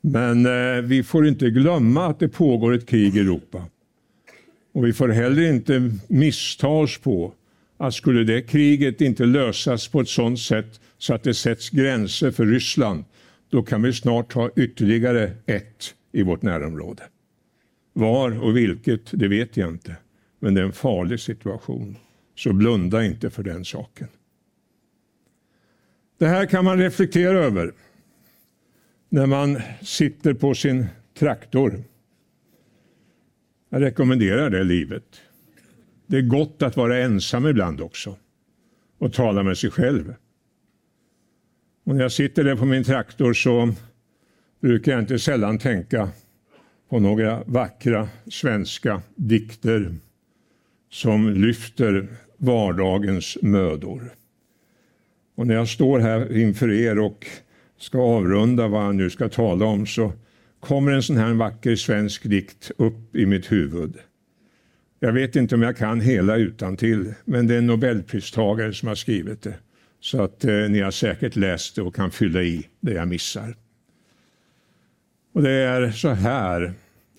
Men 0.00 0.46
eh, 0.46 0.82
vi 0.82 1.02
får 1.02 1.26
inte 1.26 1.50
glömma 1.50 2.06
att 2.06 2.18
det 2.18 2.28
pågår 2.28 2.74
ett 2.74 2.86
krig 2.86 3.16
i 3.16 3.20
Europa. 3.20 3.64
Och 4.72 4.86
vi 4.86 4.92
får 4.92 5.08
heller 5.08 5.42
inte 5.42 5.92
missta 6.08 6.68
oss 6.68 6.98
på 6.98 7.32
att 7.76 7.94
skulle 7.94 8.24
det 8.24 8.42
kriget 8.42 9.00
inte 9.00 9.24
lösas 9.24 9.88
på 9.88 10.00
ett 10.00 10.08
sådant 10.08 10.40
sätt 10.40 10.80
så 10.98 11.14
att 11.14 11.22
det 11.22 11.34
sätts 11.34 11.70
gränser 11.70 12.30
för 12.30 12.46
Ryssland, 12.46 13.04
då 13.50 13.62
kan 13.62 13.82
vi 13.82 13.92
snart 13.92 14.32
ha 14.32 14.50
ytterligare 14.56 15.32
ett 15.46 15.94
i 16.12 16.22
vårt 16.22 16.42
närområde. 16.42 17.02
Var 17.92 18.42
och 18.42 18.56
vilket, 18.56 19.00
det 19.10 19.28
vet 19.28 19.56
jag 19.56 19.68
inte. 19.68 19.96
Men 20.38 20.54
det 20.54 20.60
är 20.60 20.64
en 20.64 20.72
farlig 20.72 21.20
situation. 21.20 21.96
Så 22.34 22.52
blunda 22.52 23.04
inte 23.04 23.30
för 23.30 23.42
den 23.42 23.64
saken. 23.64 24.08
Det 26.18 26.26
här 26.26 26.46
kan 26.46 26.64
man 26.64 26.78
reflektera 26.78 27.38
över 27.38 27.72
när 29.08 29.26
man 29.26 29.60
sitter 29.82 30.34
på 30.34 30.54
sin 30.54 30.86
traktor. 31.18 31.82
Jag 33.68 33.82
rekommenderar 33.82 34.50
det 34.50 34.64
livet. 34.64 35.20
Det 36.06 36.16
är 36.16 36.22
gott 36.22 36.62
att 36.62 36.76
vara 36.76 36.98
ensam 36.98 37.46
ibland 37.46 37.80
också 37.80 38.16
och 38.98 39.12
tala 39.12 39.42
med 39.42 39.58
sig 39.58 39.70
själv. 39.70 40.14
Och 41.84 41.94
när 41.94 42.02
jag 42.02 42.12
sitter 42.12 42.44
där 42.44 42.56
på 42.56 42.64
min 42.64 42.84
traktor 42.84 43.32
så 43.32 43.72
brukar 44.60 44.92
jag 44.92 45.00
inte 45.00 45.18
sällan 45.18 45.58
tänka 45.58 46.08
på 46.88 46.98
några 46.98 47.42
vackra 47.46 48.08
svenska 48.30 49.02
dikter 49.16 49.94
som 50.90 51.30
lyfter 51.30 52.08
vardagens 52.36 53.38
mödor. 53.42 54.14
Och 55.34 55.46
när 55.46 55.54
jag 55.54 55.68
står 55.68 55.98
här 55.98 56.36
inför 56.36 56.70
er 56.70 56.98
och 56.98 57.26
ska 57.78 57.98
avrunda 57.98 58.68
vad 58.68 58.84
jag 58.84 58.94
nu 58.94 59.10
ska 59.10 59.28
tala 59.28 59.64
om 59.64 59.86
så 59.86 60.12
kommer 60.60 60.92
en 60.92 61.02
sån 61.02 61.16
här 61.16 61.34
vacker 61.34 61.76
svensk 61.76 62.22
dikt 62.22 62.70
upp 62.76 63.16
i 63.16 63.26
mitt 63.26 63.52
huvud. 63.52 63.94
Jag 65.00 65.12
vet 65.12 65.36
inte 65.36 65.54
om 65.54 65.62
jag 65.62 65.76
kan 65.76 66.00
hela 66.00 66.36
utan 66.36 66.76
till, 66.76 67.14
men 67.24 67.46
det 67.46 67.54
är 67.54 67.58
en 67.58 67.66
nobelpristagare 67.66 68.72
som 68.72 68.88
har 68.88 68.94
skrivit 68.94 69.42
det. 69.42 69.54
Så 70.00 70.22
att 70.22 70.44
eh, 70.44 70.54
ni 70.54 70.80
har 70.80 70.90
säkert 70.90 71.36
läst 71.36 71.76
det 71.76 71.82
och 71.82 71.94
kan 71.94 72.10
fylla 72.10 72.42
i 72.42 72.68
det 72.80 72.92
jag 72.92 73.08
missar. 73.08 73.56
Och 75.32 75.42
det 75.42 75.50
är 75.50 75.90
så 75.90 76.08
här, 76.08 76.74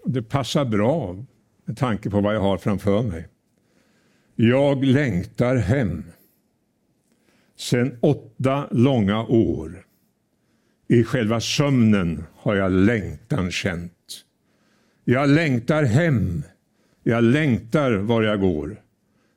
det 0.05 0.21
passar 0.21 0.65
bra 0.65 1.25
med 1.65 1.77
tanke 1.77 2.09
på 2.09 2.21
vad 2.21 2.35
jag 2.35 2.41
har 2.41 2.57
framför 2.57 3.03
mig. 3.03 3.27
Jag 4.35 4.83
längtar 4.83 5.55
hem. 5.55 6.03
Sen 7.57 7.97
åtta 8.01 8.67
långa 8.71 9.23
år. 9.23 9.85
I 10.87 11.03
själva 11.03 11.39
sömnen 11.39 12.23
har 12.35 12.55
jag 12.55 12.71
längtan 12.71 13.51
känt. 13.51 14.23
Jag 15.03 15.29
längtar 15.29 15.83
hem. 15.83 16.43
Jag 17.07 17.23
längtar 17.23 17.91
var 17.91 18.23
jag 18.23 18.39
går. 18.39 18.75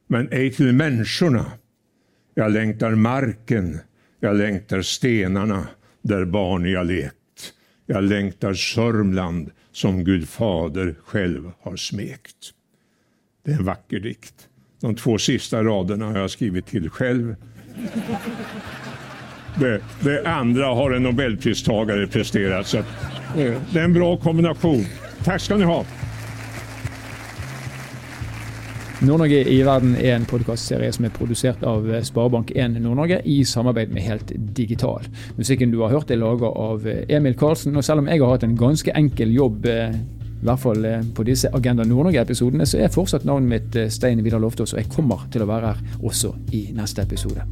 Men 0.06 0.28
ej 0.32 0.52
till 0.52 0.72
människorna. 0.72 1.46
Jag 2.34 2.52
längtar 2.52 2.90
marken. 2.90 3.78
Jag 4.20 4.36
längtar 4.36 4.82
stenarna 4.82 5.68
där 6.02 6.24
barn 6.24 6.70
jag 6.70 6.86
lekt. 6.86 7.52
Jag 7.86 8.04
längtar 8.04 8.54
Sörmland 8.54 9.50
som 9.72 10.04
Gud 10.04 10.28
fader 10.28 10.94
själv 11.04 11.52
har 11.60 11.76
smekt. 11.76 12.36
Det 13.44 13.52
är 13.52 13.56
en 13.56 13.64
vacker 13.64 14.00
dikt. 14.00 14.48
De 14.80 14.94
två 14.94 15.18
sista 15.18 15.64
raderna 15.64 16.06
har 16.06 16.18
jag 16.18 16.30
skrivit 16.30 16.66
till 16.66 16.90
själv. 16.90 17.36
Det, 19.60 19.82
det 20.00 20.28
andra 20.28 20.66
har 20.66 20.90
en 20.90 21.02
nobelpristagare 21.02 22.06
presterat. 22.06 22.66
Så 22.66 22.78
eh, 22.78 22.84
det 23.72 23.80
är 23.80 23.84
en 23.84 23.94
bra 23.94 24.16
kombination. 24.16 24.84
Tack 25.24 25.40
ska 25.40 25.56
ni 25.56 25.64
ha. 25.64 25.84
Nord-Norge 29.00 29.38
i 29.48 29.62
verden 29.64 29.94
er 29.96 30.12
en 30.12 30.26
podkastserie 30.28 30.92
som 30.92 31.06
er 31.08 31.12
produsert 31.16 31.62
av 31.64 31.86
eh, 31.88 32.02
Sparebank1 32.04 32.74
Nord-Norge 32.84 33.22
i 33.24 33.38
samarbeid 33.48 33.94
med 33.96 34.04
Helt 34.04 34.34
Digital. 34.56 35.06
Musikken 35.38 35.72
du 35.72 35.78
har 35.80 35.94
hørt 35.94 36.12
er 36.12 36.20
laga 36.20 36.50
av 36.52 36.84
eh, 36.84 37.06
Emil 37.08 37.38
Karlsen, 37.40 37.78
og 37.80 37.86
selv 37.86 38.04
om 38.04 38.10
jeg 38.12 38.20
har 38.20 38.34
hatt 38.34 38.44
en 38.44 38.58
ganske 38.60 38.92
enkel 39.00 39.32
jobb 39.32 39.70
eh, 39.72 39.96
i 39.96 40.44
hvert 40.44 40.60
fall 40.60 40.84
på 41.16 41.24
disse 41.24 41.48
Agenda 41.56 41.84
Nord-Norge-episodene, 41.88 42.68
så 42.68 42.82
er 42.84 42.92
fortsatt 42.92 43.24
navnet 43.28 43.54
mitt 43.54 43.80
Stein 43.92 44.20
Vidar 44.24 44.40
Loftaas, 44.44 44.76
og 44.76 44.82
jeg 44.82 44.92
kommer 44.92 45.24
til 45.32 45.44
å 45.44 45.48
være 45.48 45.72
her 45.72 46.00
også 46.04 46.34
i 46.56 46.66
neste 46.76 47.04
episode. 47.08 47.44